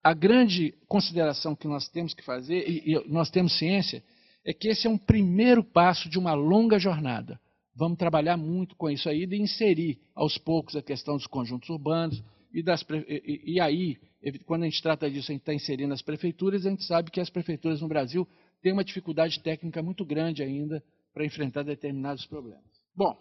a 0.03 0.13
grande 0.13 0.74
consideração 0.88 1.55
que 1.55 1.67
nós 1.67 1.88
temos 1.88 2.13
que 2.13 2.24
fazer, 2.24 2.67
e, 2.67 2.93
e 2.93 3.07
nós 3.07 3.29
temos 3.29 3.57
ciência, 3.57 4.03
é 4.45 4.53
que 4.53 4.67
esse 4.67 4.85
é 4.85 4.89
um 4.89 4.97
primeiro 4.97 5.63
passo 5.63 6.07
de 6.07 6.19
uma 6.19 6.33
longa 6.33 6.77
jornada. 6.77 7.39
Vamos 7.75 7.97
trabalhar 7.97 8.37
muito 8.37 8.75
com 8.75 8.89
isso 8.89 9.09
aí 9.09 9.25
e 9.25 9.41
inserir 9.41 9.99
aos 10.13 10.37
poucos 10.37 10.75
a 10.75 10.81
questão 10.81 11.17
dos 11.17 11.27
conjuntos 11.27 11.67
urbanos, 11.69 12.23
e, 12.53 12.63
das, 12.63 12.85
e, 13.05 13.55
e 13.55 13.59
aí, 13.59 13.97
quando 14.45 14.63
a 14.63 14.65
gente 14.65 14.81
trata 14.81 15.11
disso, 15.11 15.29
a 15.29 15.33
gente 15.33 15.41
está 15.41 15.53
inserindo 15.53 15.93
as 15.93 16.01
prefeituras, 16.01 16.65
a 16.65 16.69
gente 16.69 16.85
sabe 16.85 17.11
que 17.11 17.19
as 17.19 17.29
prefeituras 17.29 17.81
no 17.81 17.87
Brasil 17.89 18.25
têm 18.61 18.71
uma 18.71 18.83
dificuldade 18.83 19.41
técnica 19.41 19.83
muito 19.83 20.05
grande 20.05 20.41
ainda 20.41 20.81
para 21.13 21.25
enfrentar 21.25 21.63
determinados 21.63 22.25
problemas. 22.25 22.63
Bom, 22.95 23.17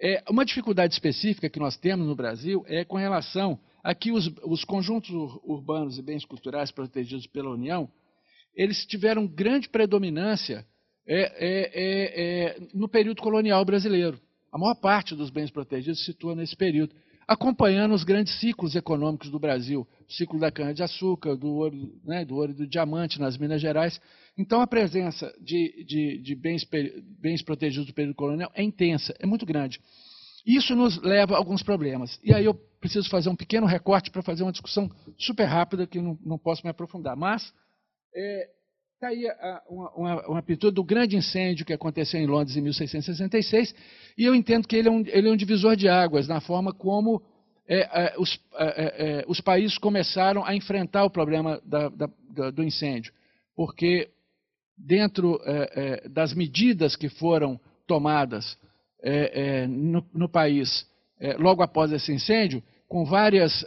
é, 0.00 0.24
uma 0.30 0.46
dificuldade 0.46 0.94
específica 0.94 1.50
que 1.50 1.58
nós 1.58 1.76
temos 1.76 2.06
no 2.06 2.16
Brasil 2.16 2.64
é 2.66 2.82
com 2.82 2.96
relação 2.96 3.60
a 3.84 3.94
que 3.94 4.12
os, 4.12 4.28
os 4.44 4.64
conjuntos 4.64 5.10
urbanos 5.44 5.98
e 5.98 6.02
bens 6.02 6.24
culturais 6.24 6.70
protegidos 6.70 7.26
pela 7.26 7.50
União, 7.50 7.86
eles 8.54 8.84
tiveram 8.86 9.26
grande 9.26 9.68
predominância 9.68 10.66
é, 11.06 11.20
é, 11.20 11.70
é, 11.74 12.56
é 12.56 12.68
no 12.74 12.88
período 12.88 13.22
colonial 13.22 13.64
brasileiro. 13.64 14.20
A 14.52 14.58
maior 14.58 14.74
parte 14.74 15.14
dos 15.14 15.30
bens 15.30 15.50
protegidos 15.50 16.00
se 16.00 16.06
situa 16.06 16.34
nesse 16.34 16.56
período 16.56 16.94
acompanhando 17.30 17.94
os 17.94 18.02
grandes 18.02 18.40
ciclos 18.40 18.74
econômicos 18.74 19.30
do 19.30 19.38
Brasil, 19.38 19.86
o 20.08 20.12
ciclo 20.12 20.40
da 20.40 20.50
cana-de-açúcar, 20.50 21.36
do 21.36 21.46
ouro, 21.46 21.76
né, 22.04 22.24
do 22.24 22.34
ouro 22.34 22.50
e 22.50 22.54
do 22.56 22.66
diamante 22.66 23.20
nas 23.20 23.38
Minas 23.38 23.60
Gerais. 23.60 24.00
Então, 24.36 24.60
a 24.60 24.66
presença 24.66 25.32
de, 25.40 25.84
de, 25.84 26.18
de 26.20 26.34
bens, 26.34 26.66
bens 27.20 27.40
protegidos 27.40 27.86
do 27.86 27.94
período 27.94 28.16
colonial 28.16 28.50
é 28.52 28.64
intensa, 28.64 29.14
é 29.20 29.26
muito 29.26 29.46
grande. 29.46 29.78
Isso 30.44 30.74
nos 30.74 31.00
leva 31.02 31.34
a 31.34 31.38
alguns 31.38 31.62
problemas. 31.62 32.18
E 32.24 32.34
aí 32.34 32.46
eu 32.46 32.54
preciso 32.80 33.08
fazer 33.08 33.28
um 33.28 33.36
pequeno 33.36 33.64
recorte 33.64 34.10
para 34.10 34.22
fazer 34.22 34.42
uma 34.42 34.50
discussão 34.50 34.90
super 35.16 35.44
rápida, 35.44 35.86
que 35.86 36.00
não, 36.00 36.18
não 36.26 36.36
posso 36.36 36.62
me 36.64 36.70
aprofundar. 36.70 37.16
Mas, 37.16 37.52
é, 38.14 38.48
Está 39.00 39.08
aí 39.08 39.24
uma, 39.70 39.90
uma, 39.92 40.28
uma, 40.28 40.42
pintura 40.42 40.70
do 40.70 40.84
grande 40.84 41.16
incêndio 41.16 41.64
que 41.64 41.72
aconteceu 41.72 42.20
em 42.20 42.26
Londres 42.26 42.54
em 42.54 42.60
1666, 42.60 43.74
e 44.18 44.26
eu 44.26 44.34
entendo 44.34 44.68
que 44.68 44.76
ele 44.76 44.88
é 44.88 44.90
um, 44.90 45.02
ele 45.06 45.26
é 45.26 45.32
um 45.32 45.36
divisor 45.36 45.74
de 45.74 45.88
águas 45.88 46.28
na 46.28 46.38
forma 46.38 46.70
como 46.74 47.22
é, 47.66 47.78
é, 47.78 48.14
os, 48.18 48.38
é, 48.56 49.20
é, 49.20 49.24
os, 49.26 49.40
países 49.40 49.78
começaram 49.78 50.44
a 50.44 50.54
enfrentar 50.54 51.04
o 51.04 51.10
problema 51.10 51.62
da, 51.64 51.88
da, 51.88 52.10
da, 52.28 52.50
do 52.50 52.62
incêndio. 52.62 53.12
Porque, 53.56 54.10
dentro 54.76 55.40
das 56.10 56.34
medidas 56.34 56.96
que 56.96 57.08
foram 57.08 57.60
tomadas 57.86 58.58
no, 59.68 60.04
no, 60.12 60.28
país 60.28 60.86
logo 61.38 61.62
após 61.62 61.92
esse 61.92 62.12
incêndio, 62.12 62.62
com 62.88 63.04
várias 63.04 63.64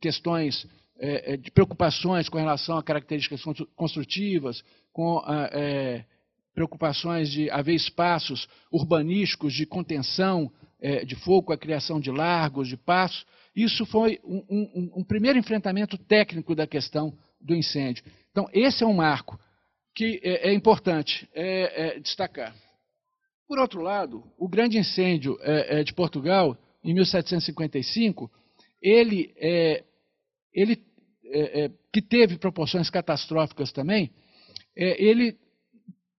questões 0.00 0.66
é, 1.00 1.34
é, 1.34 1.36
de 1.36 1.48
preocupações 1.52 2.28
com 2.28 2.38
relação 2.38 2.76
a 2.76 2.82
características 2.82 3.40
construtivas, 3.76 4.64
com 4.92 5.22
ah, 5.24 5.48
é, 5.52 6.04
preocupações 6.52 7.30
de 7.30 7.48
haver 7.50 7.76
espaços 7.76 8.48
urbanísticos 8.72 9.54
de 9.54 9.64
contenção 9.64 10.50
é, 10.80 11.04
de 11.04 11.14
fogo, 11.14 11.52
a 11.52 11.56
criação 11.56 12.00
de 12.00 12.10
largos, 12.10 12.66
de 12.66 12.76
passos. 12.76 13.24
Isso 13.54 13.86
foi 13.86 14.18
um, 14.24 14.44
um, 14.50 14.90
um, 14.96 15.04
primeiro 15.04 15.38
enfrentamento 15.38 15.96
técnico 15.96 16.52
da 16.52 16.66
questão 16.66 17.16
do 17.40 17.54
incêndio. 17.54 18.02
Então, 18.32 18.48
esse 18.52 18.82
é 18.82 18.86
um 18.86 18.94
marco 18.94 19.38
que 19.94 20.20
é, 20.24 20.50
é 20.50 20.52
importante 20.52 21.28
é, 21.32 22.00
destacar. 22.00 22.52
Por 23.46 23.60
outro 23.60 23.80
lado, 23.80 24.24
o 24.36 24.48
grande 24.48 24.78
incêndio 24.78 25.38
de 25.84 25.94
Portugal, 25.94 26.58
em 26.84 26.92
1755, 26.92 28.30
ele, 28.82 29.32
ele 30.52 30.76
é, 31.30 31.64
é, 31.64 31.70
que 31.92 32.00
teve 32.00 32.38
proporções 32.38 32.90
catastróficas 32.90 33.72
também, 33.72 34.10
é, 34.76 35.02
ele 35.02 35.36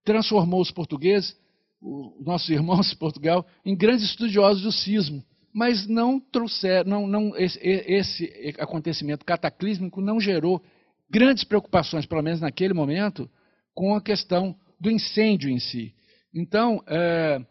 transformou 0.03 0.61
os 0.61 0.71
portugueses, 0.71 1.37
os 1.81 2.25
nossos 2.25 2.49
irmãos 2.49 2.89
de 2.89 2.95
Portugal, 2.97 3.45
em 3.65 3.75
grandes 3.75 4.05
estudiosos 4.05 4.61
do 4.61 4.71
sismo, 4.71 5.23
mas 5.53 5.87
não 5.87 6.19
trouxeram, 6.19 6.89
não, 6.89 7.07
não, 7.07 7.37
esse, 7.37 7.59
esse 7.61 8.55
acontecimento 8.59 9.25
cataclísmico 9.25 10.01
não 10.01 10.19
gerou 10.19 10.61
grandes 11.09 11.43
preocupações, 11.43 12.05
pelo 12.05 12.21
menos 12.21 12.39
naquele 12.39 12.73
momento, 12.73 13.29
com 13.73 13.95
a 13.95 14.01
questão 14.01 14.55
do 14.79 14.91
incêndio 14.91 15.49
em 15.49 15.59
si. 15.59 15.93
Então, 16.33 16.83
é, 16.87 17.41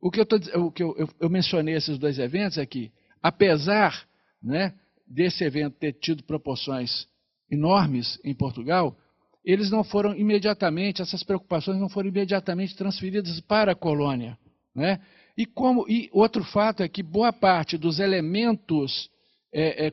o 0.00 0.10
que, 0.10 0.20
eu, 0.20 0.26
tô, 0.26 0.36
o 0.36 0.70
que 0.70 0.82
eu, 0.82 0.94
eu, 0.96 1.08
eu, 1.20 1.30
mencionei 1.30 1.74
esses 1.74 1.98
dois 1.98 2.18
eventos 2.18 2.58
é 2.58 2.66
que, 2.66 2.92
apesar 3.22 4.06
né, 4.42 4.74
desse 5.12 5.44
evento 5.44 5.76
ter 5.78 5.92
tido 5.92 6.24
proporções 6.24 7.06
enormes 7.50 8.18
em 8.24 8.34
Portugal, 8.34 8.96
eles 9.44 9.70
não 9.70 9.84
foram 9.84 10.14
imediatamente, 10.14 11.02
essas 11.02 11.22
preocupações 11.22 11.78
não 11.78 11.88
foram 11.88 12.08
imediatamente 12.08 12.76
transferidas 12.76 13.40
para 13.40 13.72
a 13.72 13.76
colônia. 13.76 14.38
Né? 14.74 15.00
E, 15.36 15.44
como, 15.44 15.84
e 15.88 16.08
outro 16.12 16.44
fato 16.44 16.82
é 16.82 16.88
que 16.88 17.02
boa 17.02 17.32
parte 17.32 17.76
dos 17.76 17.98
elementos 17.98 19.10
é, 19.52 19.88
é, 19.88 19.92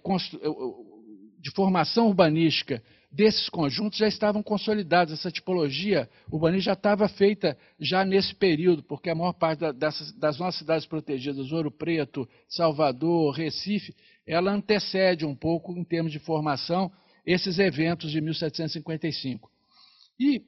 de 1.40 1.52
formação 1.52 2.08
urbanística 2.08 2.82
desses 3.12 3.50
conjuntos 3.50 3.98
já 3.98 4.08
estavam 4.08 4.44
consolidados. 4.44 5.14
Essa 5.14 5.32
tipologia 5.32 6.08
urbanística 6.32 6.72
já 6.72 6.74
estava 6.74 7.08
feita 7.10 7.58
já 7.80 8.06
nesse 8.06 8.36
período, 8.36 8.84
porque 8.84 9.10
a 9.10 9.16
maior 9.16 9.34
parte 9.34 9.62
das 10.18 10.38
nossas 10.38 10.60
cidades 10.60 10.86
protegidas, 10.86 11.52
Ouro 11.52 11.72
Preto, 11.72 12.28
Salvador, 12.48 13.34
Recife, 13.34 13.96
ela 14.30 14.52
antecede 14.52 15.26
um 15.26 15.36
pouco, 15.36 15.76
em 15.76 15.84
termos 15.84 16.12
de 16.12 16.20
formação, 16.20 16.92
esses 17.26 17.58
eventos 17.58 18.12
de 18.12 18.22
1755. 18.22 19.50
E 20.20 20.44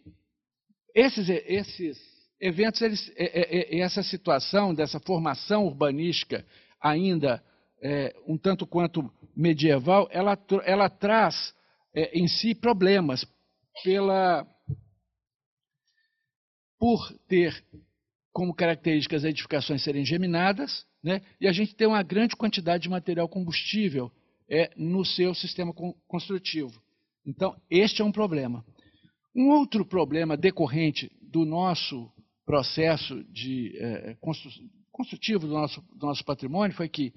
esses, 0.93 1.27
esses 1.29 1.99
eventos, 2.39 2.79
eles, 2.81 3.11
é, 3.15 3.23
é, 3.23 3.77
é, 3.77 3.79
essa 3.79 4.03
situação 4.03 4.73
dessa 4.73 4.99
formação 4.99 5.65
urbanística 5.65 6.45
ainda 6.79 7.43
é, 7.81 8.15
um 8.27 8.37
tanto 8.37 8.67
quanto 8.67 9.11
medieval, 9.35 10.07
ela, 10.11 10.37
ela 10.63 10.87
traz 10.87 11.51
é, 11.95 12.17
em 12.17 12.27
si 12.27 12.53
problemas 12.53 13.25
pela 13.83 14.45
por 16.77 17.11
ter 17.27 17.63
como 18.31 18.53
características 18.53 19.23
as 19.23 19.29
edificações 19.29 19.83
serem 19.83 20.05
geminadas, 20.05 20.85
né, 21.03 21.21
e 21.39 21.47
a 21.47 21.51
gente 21.51 21.75
tem 21.75 21.87
uma 21.87 22.03
grande 22.03 22.35
quantidade 22.35 22.83
de 22.83 22.89
material 22.89 23.27
combustível 23.27 24.11
é, 24.49 24.71
no 24.75 25.03
seu 25.03 25.33
sistema 25.33 25.73
construtivo. 26.07 26.81
Então, 27.25 27.55
este 27.69 28.01
é 28.01 28.05
um 28.05 28.11
problema. 28.11 28.65
Um 29.35 29.49
outro 29.49 29.85
problema 29.85 30.35
decorrente 30.35 31.11
do 31.21 31.45
nosso 31.45 32.11
processo 32.45 33.23
de, 33.25 33.77
é, 33.77 34.17
construtivo 34.91 35.47
do 35.47 35.53
nosso, 35.53 35.81
do 35.95 36.05
nosso 36.05 36.23
patrimônio 36.25 36.75
foi 36.75 36.89
que 36.89 37.13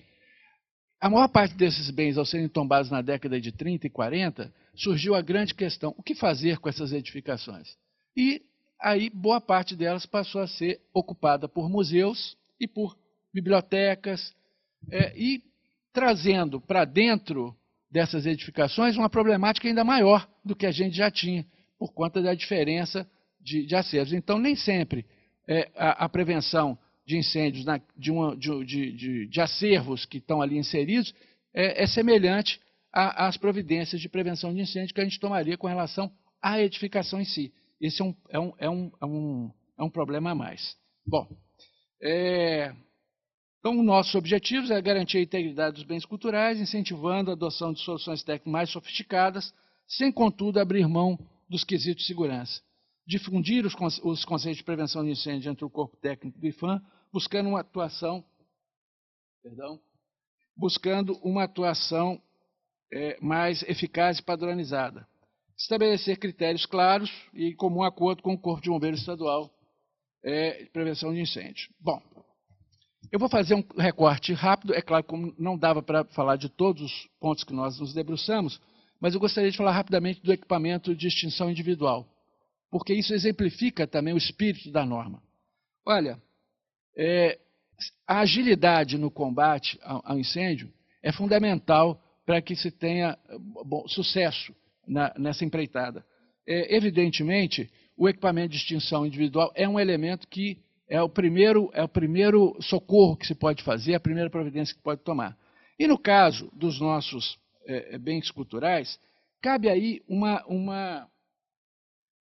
a 1.00 1.11
maior 1.11 1.29
parte 1.29 1.55
desses 1.55 1.90
bens, 1.90 2.16
ao 2.16 2.24
serem 2.24 2.48
tombados 2.48 2.90
na 2.90 3.03
década 3.03 3.40
de 3.40 3.53
30 3.53 3.87
e 3.87 3.90
40, 3.90 4.55
surgiu 4.74 5.14
a 5.14 5.20
grande 5.20 5.55
questão: 5.55 5.94
o 5.98 6.03
que 6.03 6.14
fazer 6.14 6.59
com 6.59 6.68
essas 6.68 6.92
edificações? 6.92 7.77
E 8.16 8.42
aí 8.85 9.09
boa 9.09 9.40
parte 9.40 9.75
delas 9.75 10.05
passou 10.05 10.42
a 10.42 10.47
ser 10.47 10.79
ocupada 10.92 11.49
por 11.49 11.70
museus 11.70 12.37
e 12.61 12.68
por 12.68 12.94
bibliotecas, 13.33 14.33
é, 14.90 15.16
e 15.16 15.42
trazendo 15.90 16.61
para 16.61 16.85
dentro 16.85 17.57
dessas 17.90 18.27
edificações 18.27 18.97
uma 18.97 19.09
problemática 19.09 19.66
ainda 19.66 19.83
maior 19.83 20.29
do 20.44 20.55
que 20.55 20.66
a 20.66 20.70
gente 20.70 20.97
já 20.97 21.11
tinha, 21.11 21.47
por 21.79 21.92
conta 21.92 22.20
da 22.20 22.35
diferença 22.35 23.09
de, 23.40 23.64
de 23.64 23.75
acervos. 23.75 24.12
Então, 24.12 24.38
nem 24.38 24.55
sempre 24.55 25.07
é, 25.49 25.70
a, 25.75 26.05
a, 26.05 26.09
prevenção 26.09 26.77
de 27.07 27.16
incêndios 27.16 27.64
na, 27.64 27.81
de, 27.97 28.11
uma, 28.11 28.37
de, 28.37 28.64
de, 28.64 29.27
de, 29.27 29.40
acervos 29.40 30.05
que 30.05 30.18
estão 30.18 30.42
ali 30.42 30.59
inseridos 30.59 31.14
é, 31.55 31.85
é 31.85 31.87
semelhante 31.87 32.61
às 32.92 33.37
providências 33.37 34.01
de 34.01 34.09
prevenção 34.09 34.55
de 34.55 34.61
incêndio 34.61 34.94
que 34.94 35.01
a 35.01 35.05
gente 35.05 35.18
tomaria 35.18 35.57
com 35.57 35.66
relação 35.66 36.12
à 36.40 36.61
edificação 36.61 37.20
em 37.20 37.25
si. 37.25 37.53
Esse 37.85 38.01
é 38.01 38.05
um, 38.07 38.14
é 38.31 38.40
um, 38.40 38.53
é 38.57 38.70
um, 38.70 38.90
é 38.99 39.05
um, 39.05 39.51
é 39.81 39.83
um 39.85 39.90
problema 39.90 40.31
a 40.31 40.35
mais. 40.35 40.75
Bom, 41.07 41.29
é, 42.03 42.75
então, 43.59 43.83
nossos 43.83 44.14
objetivos 44.14 44.70
é 44.70 44.81
garantir 44.81 45.18
a 45.18 45.23
integridade 45.23 45.77
dos 45.77 45.85
bens 45.85 46.07
culturais, 46.07 46.59
incentivando 46.59 47.31
a 47.31 47.35
adoção 47.35 47.75
de 47.75 47.81
soluções 47.81 48.23
técnicas 48.23 48.51
mais 48.51 48.70
sofisticadas, 48.70 49.53
sem, 49.87 50.11
contudo, 50.11 50.59
abrir 50.59 50.88
mão 50.88 51.18
dos 51.47 51.62
quesitos 51.62 52.05
de 52.05 52.07
segurança. 52.07 52.62
Difundir 53.07 53.66
os, 53.66 53.75
os 54.03 54.25
conceitos 54.25 54.57
de 54.57 54.64
prevenção 54.64 55.05
de 55.05 55.11
incêndio 55.11 55.53
entre 55.53 55.66
o 55.66 55.68
corpo 55.68 55.94
técnico 55.99 56.38
do 56.38 56.47
IFAM, 56.47 56.81
buscando 57.12 57.51
uma 57.51 57.61
atuação, 57.61 58.25
perdão, 59.42 59.79
buscando 60.57 61.18
uma 61.18 61.44
atuação 61.44 62.18
é, 62.90 63.18
mais 63.20 63.62
eficaz 63.64 64.20
e 64.20 64.23
padronizada. 64.23 65.07
Estabelecer 65.57 66.19
critérios 66.19 66.67
claros 66.67 67.11
e 67.33 67.47
em 67.47 67.57
comum 67.57 67.83
acordo 67.83 68.23
com 68.23 68.35
o 68.35 68.38
Corpo 68.38 68.62
de 68.62 68.71
Bombeiros 68.71 69.01
Estadual 69.01 69.51
é, 70.23 70.64
de 70.64 70.71
Prevenção 70.71 71.12
de 71.12 71.21
Incêndio. 71.21 71.69
Bom, 71.81 72.03
eu 73.12 73.19
vou 73.19 73.29
fazer 73.29 73.55
um 73.55 73.64
recorte 73.79 74.33
rápido, 74.33 74.75
é 74.75 74.83
claro 74.83 75.05
que 75.05 75.35
não 75.38 75.57
dava 75.57 75.83
para 75.83 76.05
falar 76.07 76.37
de 76.37 76.49
todos 76.49 76.83
os 76.83 77.09
pontos 77.21 77.45
que 77.45 77.53
nós 77.53 77.79
nos 77.79 77.95
debruçamos, 77.95 78.61
mas 79.01 79.14
eu 79.14 79.21
gostaria 79.21 79.51
de 79.51 79.57
falar 79.57 79.73
rapidamente 79.73 80.23
do 80.23 80.33
equipamento 80.33 80.95
de 80.95 81.07
extinção 81.07 81.51
individual, 81.51 82.09
porque 82.71 82.95
isso 82.95 83.14
exemplifica 83.14 83.87
também 83.87 84.14
o 84.14 84.19
espírito 84.19 84.73
da 84.73 84.85
norma. 84.85 85.23
Olha, 85.87 86.21
é, 86.97 87.38
a 88.07 88.21
agilidade 88.21 88.99
no 88.99 89.11
combate 89.11 89.79
ao, 89.83 90.03
ao, 90.05 90.19
incêndio 90.19 90.73
é 91.03 91.12
fundamental 91.12 92.01
para 92.25 92.40
que 92.40 92.57
se 92.57 92.71
tenha 92.71 93.19
bom, 93.67 93.87
sucesso 93.87 94.55
na, 94.87 95.12
nessa 95.18 95.44
empreitada. 95.44 96.05
É, 96.47 96.75
evidentemente, 96.75 97.70
o 97.97 98.09
equipamento 98.09 98.51
de 98.51 98.57
extinção 98.57 99.07
individual 99.07 99.53
é 99.55 99.68
um 99.68 99.79
elemento 99.79 100.29
que 100.29 100.59
é 100.88 101.01
o 101.01 101.09
primeiro, 101.09 101.70
é 101.73 101.83
o 101.83 101.88
primeiro 101.88 102.57
socorro 102.61 103.16
que 103.16 103.27
se 103.27 103.35
pode 103.35 103.62
fazer, 103.62 103.94
a 103.94 104.01
primeira 104.01 104.31
providência 104.31 104.75
que 104.75 104.83
pode 104.83 105.03
tomar. 105.03 105.37
E 105.79 105.87
no 105.87 105.99
caso 105.99 106.51
dos 106.55 106.81
nossos 106.81 107.38
é, 107.66 107.94
é, 107.94 107.99
bens 107.99 108.31
culturais, 108.31 108.99
cabe 109.40 109.68
aí 109.68 110.03
uma, 110.09 110.44
uma, 110.47 111.09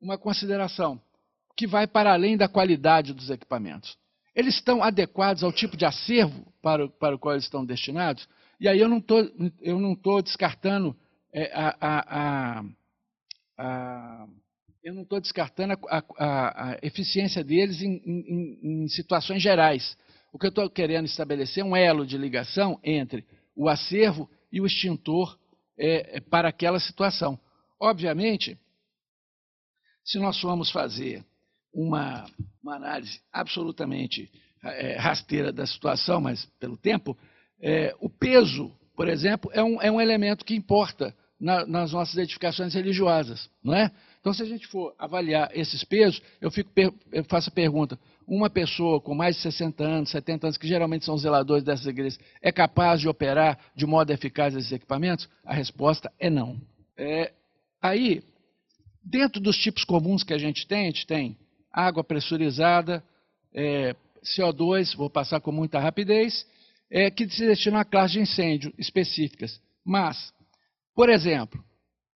uma 0.02 0.18
consideração 0.18 1.00
que 1.56 1.68
vai 1.68 1.86
para 1.86 2.14
além 2.14 2.36
da 2.36 2.48
qualidade 2.48 3.14
dos 3.14 3.30
equipamentos. 3.30 3.98
Eles 4.36 4.56
estão 4.56 4.82
adequados 4.82 5.44
ao 5.44 5.52
tipo 5.52 5.78
de 5.78 5.86
acervo 5.86 6.52
para, 6.62 6.88
para 6.88 7.16
o 7.16 7.20
qual 7.20 7.36
eles 7.36 7.44
estão 7.44 7.64
destinados? 7.64 8.28
E 8.60 8.68
aí 8.68 8.80
eu 8.80 8.90
não 8.90 8.98
estou 8.98 10.22
descartando 10.22 10.90
é, 10.92 11.00
a, 11.54 11.76
a, 11.82 12.60
a, 12.60 12.64
a, 13.58 14.28
eu 14.84 14.94
não 14.94 15.04
estou 15.04 15.20
descartando 15.20 15.74
a, 15.90 16.78
eficiência 16.82 17.44
deles 17.44 17.82
em, 17.82 18.02
em, 18.06 18.84
em 18.84 18.88
situações 18.90 19.42
gerais. 19.42 19.98
O 20.32 20.38
que 20.38 20.46
eu 20.46 20.50
estou 20.50 20.70
querendo 20.70 21.06
estabelecer 21.06 21.64
é 21.64 21.66
um 21.66 21.76
elo 21.76 22.06
de 22.06 22.18
ligação 22.18 22.80
entre 22.84 23.26
o 23.56 23.70
acervo 23.70 24.30
e 24.52 24.60
o 24.60 24.66
extintor 24.66 25.38
é, 25.78 26.18
é, 26.18 26.20
para 26.20 26.50
aquela 26.50 26.80
situação. 26.80 27.40
Obviamente, 27.80 28.58
se 30.04 30.20
nós 30.20 30.40
formos 30.40 30.70
fazer 30.70 31.24
uma, 31.74 32.26
uma 32.62 32.76
análise 32.76 33.22
absolutamente 33.32 34.30
é, 34.64 34.98
rasteira 34.98 35.52
da 35.52 35.66
situação, 35.66 36.22
mas 36.22 36.46
pelo 36.60 36.78
tempo, 36.78 37.18
é, 37.62 37.96
o 38.00 38.10
peso, 38.10 38.72
por 38.96 39.08
exemplo, 39.08 39.50
é 39.54 39.64
um, 39.64 39.82
é 39.82 39.92
um 39.92 40.02
elemento 40.02 40.46
que 40.46 40.56
importa 40.56 41.16
na, 41.44 41.66
nas 41.66 41.92
nossas 41.92 42.16
edificações 42.16 42.74
religiosas, 42.74 43.50
não 43.62 43.76
é? 43.76 43.92
Então, 44.22 44.34
se 44.34 44.42
a 44.42 44.46
gente 44.46 44.66
for 44.66 44.96
avaliar 44.98 45.52
esses 45.54 45.84
pesos, 45.84 46.22
eu, 46.40 46.50
fico, 46.50 46.72
eu 47.12 47.24
faço 47.26 47.50
a 47.50 47.52
pergunta: 47.52 48.00
uma 48.26 48.50
pessoa 48.50 49.02
com 49.02 49.14
mais 49.14 49.36
de 49.36 49.42
60 49.42 49.84
anos, 49.84 50.10
70 50.12 50.48
anos, 50.48 50.58
que 50.58 50.66
geralmente 50.66 51.04
são 51.04 51.18
zeladores 51.18 51.66
dessas 51.66 51.86
igrejas, 51.86 52.18
é 52.42 52.50
capaz 52.50 53.02
de 53.02 53.10
operar 53.10 53.60
de 53.76 53.86
modo 53.86 54.10
eficaz 54.10 54.56
esses 54.56 54.72
equipamentos? 54.72 55.28
A 55.44 55.54
resposta 55.54 56.10
é 56.18 56.30
não. 56.30 56.58
É, 56.98 57.34
aí, 57.82 58.24
dentro 59.04 59.42
dos 59.42 59.58
tipos 59.58 59.84
comuns 59.84 60.24
que 60.24 60.34
a 60.34 60.38
gente 60.38 60.66
tem, 60.66 60.84
a 60.84 60.92
gente 60.92 61.06
tem 61.06 61.38
água 61.74 62.06
pressurizada, 62.06 63.04
é, 63.54 63.94
CO2, 64.24 64.96
vou 64.96 65.10
passar 65.10 65.42
com 65.42 65.52
muita 65.52 65.78
rapidez, 65.78 66.48
é, 66.90 67.12
que 67.12 67.28
se 67.28 67.46
destinam 67.46 67.82
a 67.82 67.84
classes 67.84 68.14
de 68.14 68.22
incêndio 68.22 68.74
específicas. 68.78 69.62
Mas, 69.84 70.33
por 70.96 71.10
exemplo, 71.10 71.64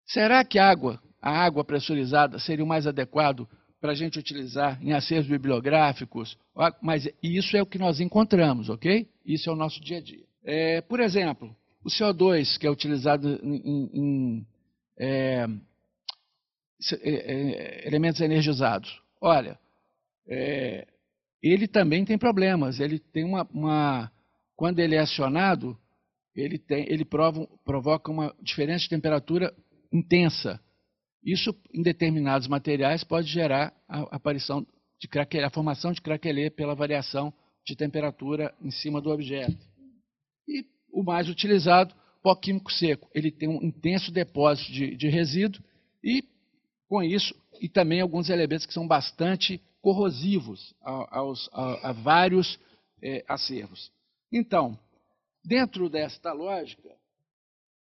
será 0.05 0.43
que 0.43 0.59
água, 0.59 1.01
a 1.21 1.31
água 1.31 1.63
pressurizada 1.63 2.39
seria 2.39 2.63
o 2.63 2.67
mais 2.67 2.87
adequado 2.87 3.47
para 3.79 3.91
a 3.91 3.95
gente 3.95 4.17
utilizar 4.17 4.81
em 4.81 4.93
acervos 4.93 5.27
bibliográficos, 5.27 6.37
mas 6.81 7.07
isso 7.21 7.55
é 7.55 7.61
o 7.61 7.65
que 7.65 7.77
nós 7.77 7.99
encontramos, 7.99 8.69
ok? 8.69 9.07
Isso 9.25 9.49
é 9.49 9.53
o 9.53 9.55
nosso 9.55 9.79
dia 9.81 9.97
a 9.97 10.01
dia. 10.01 10.25
É, 10.43 10.81
por 10.81 10.99
exemplo, 10.99 11.55
o 11.83 11.89
CO2 11.89 12.57
que 12.57 12.65
é 12.65 12.71
utilizado 12.71 13.39
em, 13.43 13.89
em 13.93 14.47
é, 14.97 15.47
é, 16.91 17.09
é, 17.09 17.87
elementos 17.87 18.21
energizados. 18.21 19.01
Olha, 19.21 19.59
é, 20.27 20.87
ele 21.41 21.67
também 21.67 22.05
tem 22.05 22.17
problemas. 22.17 22.79
Ele 22.79 22.99
tem 22.99 23.23
uma, 23.23 23.47
uma 23.51 24.11
quando 24.55 24.79
ele 24.79 24.95
é 24.95 24.99
acionado, 24.99 25.77
ele, 26.37 26.59
tem, 26.59 26.85
ele 26.87 27.03
provoca 27.03 28.11
uma 28.11 28.33
diferença 28.41 28.83
de 28.83 28.89
temperatura 28.89 29.53
intensa. 29.91 30.59
Isso, 31.23 31.53
em 31.73 31.81
determinados 31.81 32.47
materiais, 32.47 33.03
pode 33.03 33.27
gerar 33.27 33.73
a 33.87 34.15
aparição 34.15 34.65
de 34.99 35.07
craquelê, 35.07 35.43
a 35.43 35.49
formação 35.49 35.91
de 35.91 36.01
craquelê 36.01 36.49
pela 36.49 36.75
variação 36.75 37.33
de 37.65 37.75
temperatura 37.75 38.53
em 38.61 38.71
cima 38.71 39.01
do 39.01 39.09
objeto. 39.09 39.57
E 40.47 40.63
o 40.93 41.03
mais 41.03 41.27
utilizado, 41.27 41.93
pó 42.21 42.35
químico 42.35 42.71
seco. 42.71 43.09
Ele 43.13 43.31
tem 43.31 43.49
um 43.49 43.61
intenso 43.61 44.11
depósito 44.11 44.71
de, 44.71 44.95
de 44.95 45.09
resíduo 45.09 45.61
e, 46.03 46.23
com 46.87 47.01
isso, 47.01 47.35
e 47.59 47.67
também 47.67 47.99
alguns 47.99 48.29
elementos 48.29 48.65
que 48.65 48.73
são 48.73 48.87
bastante 48.87 49.61
corrosivos 49.81 50.73
a, 50.81 51.19
aos, 51.19 51.49
a, 51.51 51.89
a 51.89 51.91
vários 51.93 52.59
é, 53.01 53.23
acervos. 53.27 53.91
Então, 54.31 54.77
dentro 55.47 55.89
desta 55.89 56.33
lógica, 56.33 56.89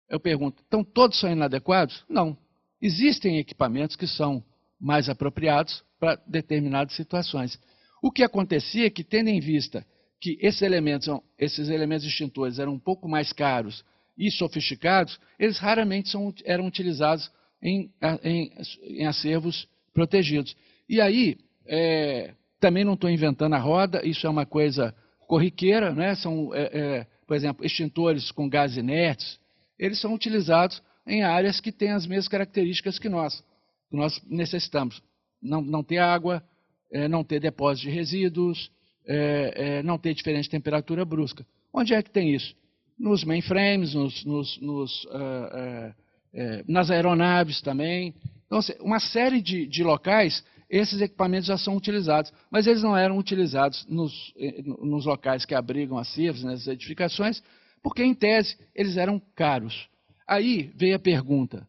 eu 0.08 0.18
pergunto, 0.18 0.62
estão 0.62 0.82
todos 0.82 1.20
são 1.20 1.30
inadequados? 1.30 2.02
Não. 2.08 2.36
Existem 2.80 3.38
equipamentos 3.38 3.96
que 3.96 4.06
são 4.06 4.42
mais 4.80 5.10
apropriados 5.10 5.84
para 5.98 6.16
determinadas 6.26 6.96
situações. 6.96 7.60
O 8.02 8.10
que 8.10 8.22
acontecia 8.22 8.86
é 8.86 8.90
que, 8.90 9.04
tendo 9.04 9.28
em 9.28 9.38
vista 9.38 9.86
que 10.18 10.38
esses 10.40 10.62
elementos, 10.62 11.08
esses 11.38 11.68
elementos 11.68 12.06
extintores 12.06 12.58
eram 12.58 12.72
um 12.72 12.78
pouco 12.78 13.06
mais 13.06 13.30
caros 13.32 13.84
e 14.16 14.30
sofisticados, 14.30 15.20
eles 15.38 15.58
raramente 15.58 16.08
são, 16.08 16.32
eram 16.44 16.66
utilizados 16.66 17.30
em, 17.62 17.90
em, 18.24 18.52
em, 18.84 19.06
acervos 19.06 19.68
protegidos. 19.92 20.56
E 20.88 21.00
aí, 21.00 21.36
é, 21.66 22.34
também 22.58 22.84
não 22.84 22.94
estou 22.94 23.10
inventando 23.10 23.54
a 23.54 23.58
roda, 23.58 24.04
isso 24.04 24.26
é 24.26 24.30
uma 24.30 24.46
coisa 24.46 24.94
corriqueira, 25.26 25.94
né? 25.94 26.14
são, 26.16 26.54
é, 26.54 26.62
é, 26.72 27.06
por 27.30 27.36
exemplo, 27.36 27.64
extintores 27.64 28.32
com 28.32 28.48
gás 28.48 28.76
inertes, 28.76 29.38
eles 29.78 30.00
são 30.00 30.12
utilizados 30.12 30.82
em 31.06 31.22
áreas 31.22 31.60
que 31.60 31.70
têm 31.70 31.92
as 31.92 32.04
mesmas 32.04 32.26
características 32.26 32.98
que 32.98 33.08
nós, 33.08 33.40
que 33.88 33.94
nós 33.96 34.20
necessitamos. 34.28 35.00
Não, 35.40 35.62
não 35.62 35.80
ter 35.80 35.98
água, 35.98 36.42
é, 36.90 37.06
não 37.06 37.22
ter 37.22 37.38
depósito 37.38 37.88
de 37.88 37.94
resíduos, 37.94 38.68
é, 39.06 39.52
é, 39.54 39.82
não 39.84 39.96
ter 39.96 40.12
diferente 40.12 40.50
temperatura 40.50 41.04
brusca. 41.04 41.46
Onde 41.72 41.94
é 41.94 42.02
que 42.02 42.10
tem 42.10 42.34
isso? 42.34 42.52
Nos 42.98 43.22
mainframes, 43.22 43.94
nos, 43.94 44.24
nos, 44.24 44.60
nos, 44.60 45.04
uh, 45.04 45.94
uh, 46.34 46.64
nas 46.66 46.90
aeronaves 46.90 47.60
também. 47.60 48.12
Então, 48.46 48.58
assim, 48.58 48.72
uma 48.80 48.98
série 48.98 49.40
de, 49.40 49.68
de 49.68 49.84
locais, 49.84 50.44
esses 50.70 51.00
equipamentos 51.00 51.48
já 51.48 51.58
são 51.58 51.76
utilizados, 51.76 52.32
mas 52.48 52.68
eles 52.68 52.82
não 52.82 52.96
eram 52.96 53.18
utilizados 53.18 53.84
nos, 53.88 54.32
eh, 54.38 54.62
nos 54.62 55.04
locais 55.04 55.44
que 55.44 55.54
abrigam 55.54 55.98
as 55.98 56.06
CIVs, 56.08 56.44
nas 56.44 56.66
edificações, 56.68 57.42
porque, 57.82 58.04
em 58.04 58.14
tese, 58.14 58.56
eles 58.72 58.96
eram 58.96 59.20
caros. 59.34 59.88
Aí 60.28 60.70
veio 60.76 60.94
a 60.94 60.98
pergunta, 60.98 61.66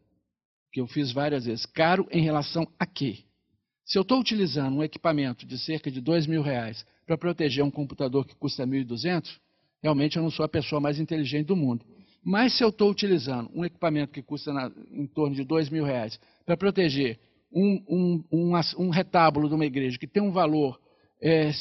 que 0.71 0.79
eu 0.79 0.85
fiz 0.85 1.11
várias 1.11 1.45
vezes: 1.45 1.65
caro 1.65 2.07
em 2.11 2.21
relação 2.21 2.67
a 2.77 2.85
quê? 2.85 3.17
Se 3.83 3.97
eu 3.97 4.03
estou 4.03 4.19
utilizando 4.19 4.77
um 4.77 4.83
equipamento 4.83 5.47
de 5.47 5.57
cerca 5.57 5.89
de 5.89 5.99
dois 5.99 6.27
mil 6.27 6.43
reais 6.43 6.85
para 7.05 7.17
proteger 7.17 7.63
um 7.63 7.71
computador 7.71 8.25
que 8.25 8.35
custa 8.35 8.65
1.200, 8.67 9.27
realmente 9.81 10.15
eu 10.15 10.23
não 10.23 10.29
sou 10.29 10.45
a 10.45 10.49
pessoa 10.49 10.79
mais 10.79 10.99
inteligente 10.99 11.47
do 11.47 11.55
mundo. 11.55 11.83
Mas 12.23 12.55
se 12.55 12.63
eu 12.63 12.69
estou 12.69 12.91
utilizando 12.91 13.49
um 13.53 13.65
equipamento 13.65 14.13
que 14.13 14.21
custa 14.21 14.53
na, 14.53 14.71
em 14.91 15.07
torno 15.07 15.35
de 15.35 15.43
dois 15.43 15.69
mil 15.69 15.83
reais 15.83 16.19
para 16.45 16.55
proteger 16.55 17.19
um, 17.51 17.83
um, 17.87 18.23
um, 18.31 18.61
um, 18.77 18.89
retábulo 18.89 19.47
de 19.47 19.55
uma 19.55 19.65
igreja 19.65 19.97
que 19.97 20.07
tem 20.07 20.21
um 20.21 20.31
valor 20.31 20.79
é, 21.21 21.51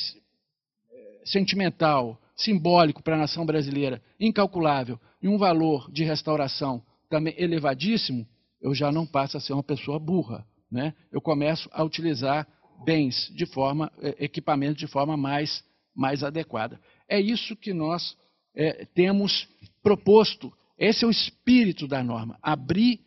sentimental, 1.24 2.20
simbólico 2.36 3.02
para 3.02 3.16
a 3.16 3.18
nação 3.18 3.44
brasileira, 3.44 4.02
incalculável, 4.18 4.98
e 5.22 5.28
um 5.28 5.36
valor 5.36 5.90
de 5.90 6.04
restauração 6.04 6.82
também 7.08 7.34
elevadíssimo, 7.36 8.26
eu 8.60 8.74
já 8.74 8.92
não 8.92 9.06
passo 9.06 9.36
a 9.36 9.40
ser 9.40 9.52
uma 9.52 9.62
pessoa 9.62 9.98
burra. 9.98 10.46
Né? 10.70 10.94
Eu 11.10 11.20
começo 11.20 11.68
a 11.72 11.82
utilizar 11.82 12.46
bens 12.84 13.30
de 13.34 13.44
forma, 13.46 13.90
é, 14.00 14.24
equipamentos 14.24 14.78
de 14.78 14.86
forma 14.86 15.16
mais, 15.16 15.64
mais 15.94 16.22
adequada. 16.22 16.80
É 17.08 17.20
isso 17.20 17.56
que 17.56 17.74
nós 17.74 18.16
é, 18.54 18.86
temos 18.94 19.48
proposto. 19.82 20.52
Esse 20.78 21.04
é 21.04 21.08
o 21.08 21.10
espírito 21.10 21.86
da 21.88 22.02
norma. 22.02 22.38
Abrir 22.40 23.00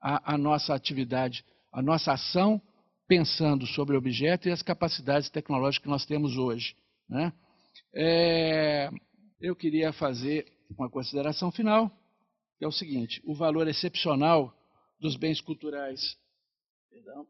a, 0.00 0.34
a 0.34 0.38
nossa 0.38 0.74
atividade, 0.74 1.44
a 1.72 1.82
nossa 1.82 2.12
ação, 2.12 2.60
pensando 3.06 3.66
sobre 3.66 3.94
o 3.94 3.98
objeto 3.98 4.48
e 4.48 4.52
as 4.52 4.62
capacidades 4.62 5.30
tecnológicas 5.30 5.82
que 5.82 5.90
nós 5.90 6.06
temos 6.06 6.36
hoje. 6.36 6.74
Né? 7.08 7.32
É, 7.94 8.90
eu 9.40 9.56
queria 9.56 9.92
fazer 9.92 10.46
uma 10.76 10.88
consideração 10.88 11.50
final, 11.50 11.90
que 12.58 12.64
é 12.64 12.68
o 12.68 12.72
seguinte: 12.72 13.20
o 13.24 13.34
valor 13.34 13.66
excepcional 13.68 14.54
dos 15.00 15.16
bens 15.16 15.40
culturais. 15.40 16.16
Perdão, 16.90 17.26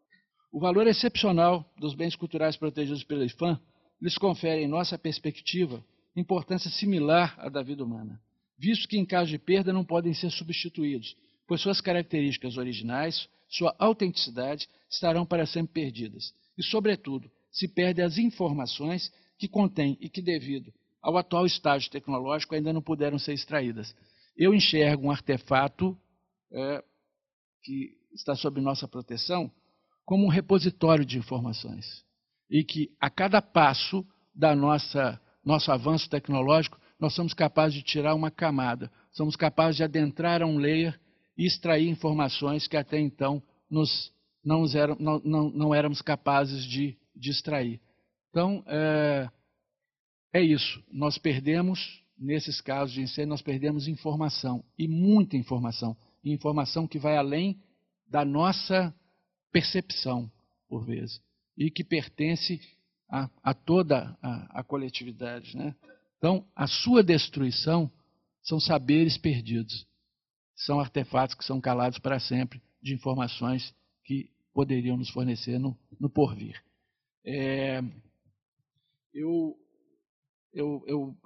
o 0.52 0.58
valor 0.58 0.86
excepcional 0.86 1.64
dos 1.78 1.94
bens 1.94 2.16
culturais 2.16 2.56
protegidos 2.56 3.04
pela 3.04 3.24
IFAM 3.24 3.60
lhes 4.02 4.18
confere, 4.18 4.62
em 4.62 4.68
nossa 4.68 4.98
perspectiva, 4.98 5.84
importância 6.16 6.70
similar 6.70 7.34
à 7.38 7.48
da 7.48 7.62
vida 7.62 7.84
humana, 7.84 8.20
visto 8.58 8.88
que, 8.88 8.98
em 8.98 9.04
caso 9.04 9.30
de 9.30 9.38
perda, 9.38 9.72
não 9.72 9.84
podem 9.84 10.12
ser 10.12 10.30
substituídos, 10.30 11.16
pois 11.46 11.60
suas 11.60 11.80
características 11.80 12.56
originais, 12.56 13.28
sua 13.50 13.74
autenticidade, 13.78 14.68
estarão 14.88 15.26
para 15.26 15.44
sempre 15.44 15.74
perdidas. 15.74 16.32
E, 16.56 16.62
sobretudo, 16.62 17.30
se 17.50 17.68
perdem 17.68 18.04
as 18.04 18.16
informações 18.16 19.12
que 19.38 19.48
contém 19.48 19.98
e 20.00 20.08
que, 20.08 20.22
devido 20.22 20.72
ao 21.02 21.16
atual 21.16 21.44
estágio 21.44 21.90
tecnológico, 21.90 22.54
ainda 22.54 22.72
não 22.72 22.80
puderam 22.80 23.18
ser 23.18 23.32
extraídas. 23.32 23.94
Eu 24.36 24.54
enxergo 24.54 25.06
um 25.06 25.10
artefato 25.10 25.98
é, 26.52 26.84
que 27.62 27.96
está 28.14 28.34
sob 28.34 28.60
nossa 28.60 28.86
proteção 28.86 29.50
como 30.04 30.26
um 30.26 30.30
repositório 30.30 31.04
de 31.04 31.18
informações. 31.18 32.04
E 32.48 32.64
que 32.64 32.90
a 33.00 33.08
cada 33.08 33.40
passo 33.40 34.06
da 34.34 34.54
nossa 34.54 35.20
nosso 35.44 35.72
avanço 35.72 36.08
tecnológico, 36.08 36.78
nós 36.98 37.14
somos 37.14 37.32
capazes 37.32 37.74
de 37.74 37.82
tirar 37.82 38.14
uma 38.14 38.30
camada, 38.30 38.92
somos 39.10 39.36
capazes 39.36 39.76
de 39.76 39.82
adentrar 39.82 40.42
a 40.42 40.46
um 40.46 40.58
layer 40.58 40.99
e 41.40 41.46
extrair 41.46 41.88
informações 41.88 42.66
que 42.66 42.76
até 42.76 43.00
então 43.00 43.42
nos, 43.70 44.12
não, 44.44 44.66
eram, 44.74 44.94
não, 45.00 45.18
não, 45.24 45.50
não 45.50 45.74
éramos 45.74 46.02
capazes 46.02 46.62
de, 46.66 46.98
de 47.16 47.30
extrair. 47.30 47.80
Então, 48.28 48.62
é, 48.66 49.26
é 50.34 50.42
isso. 50.42 50.84
Nós 50.92 51.16
perdemos, 51.16 52.04
nesses 52.18 52.60
casos 52.60 52.92
de 52.92 53.00
incêndio, 53.00 53.30
nós 53.30 53.40
perdemos 53.40 53.88
informação, 53.88 54.62
e 54.78 54.86
muita 54.86 55.34
informação. 55.34 55.96
Informação 56.22 56.86
que 56.86 56.98
vai 56.98 57.16
além 57.16 57.58
da 58.06 58.22
nossa 58.22 58.94
percepção, 59.50 60.30
por 60.68 60.84
vezes, 60.84 61.22
e 61.56 61.70
que 61.70 61.82
pertence 61.82 62.60
a, 63.08 63.30
a 63.42 63.54
toda 63.54 64.14
a, 64.20 64.60
a 64.60 64.62
coletividade. 64.62 65.56
Né? 65.56 65.74
Então, 66.18 66.44
a 66.54 66.66
sua 66.66 67.02
destruição 67.02 67.90
são 68.42 68.60
saberes 68.60 69.16
perdidos, 69.16 69.86
são 70.64 70.80
artefatos 70.80 71.34
que 71.34 71.44
são 71.44 71.60
calados 71.60 71.98
para 71.98 72.18
sempre 72.18 72.60
de 72.82 72.94
informações 72.94 73.74
que 74.04 74.30
poderiam 74.52 74.96
nos 74.96 75.10
fornecer 75.10 75.58
no, 75.58 75.76
no 75.98 76.10
porvir. 76.10 76.62
É, 77.24 77.82
eu, 79.14 79.56
eu, 80.52 80.84
eu, 80.86 81.16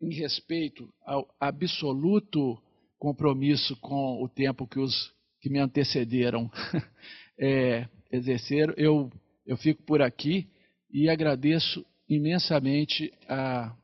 em 0.00 0.14
respeito 0.14 0.92
ao 1.04 1.28
absoluto 1.38 2.60
compromisso 2.98 3.76
com 3.76 4.22
o 4.22 4.28
tempo 4.28 4.66
que 4.66 4.78
os 4.78 5.12
que 5.40 5.48
me 5.48 5.58
antecederam 5.58 6.50
é, 7.38 7.88
exerceram, 8.10 8.74
eu, 8.76 9.10
eu 9.46 9.56
fico 9.56 9.82
por 9.84 10.02
aqui 10.02 10.48
e 10.90 11.08
agradeço 11.08 11.84
imensamente 12.08 13.12
a, 13.26 13.74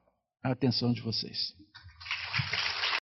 a 0.43 0.51
atenção 0.51 0.93
de 0.93 1.01
vocês. 1.01 1.57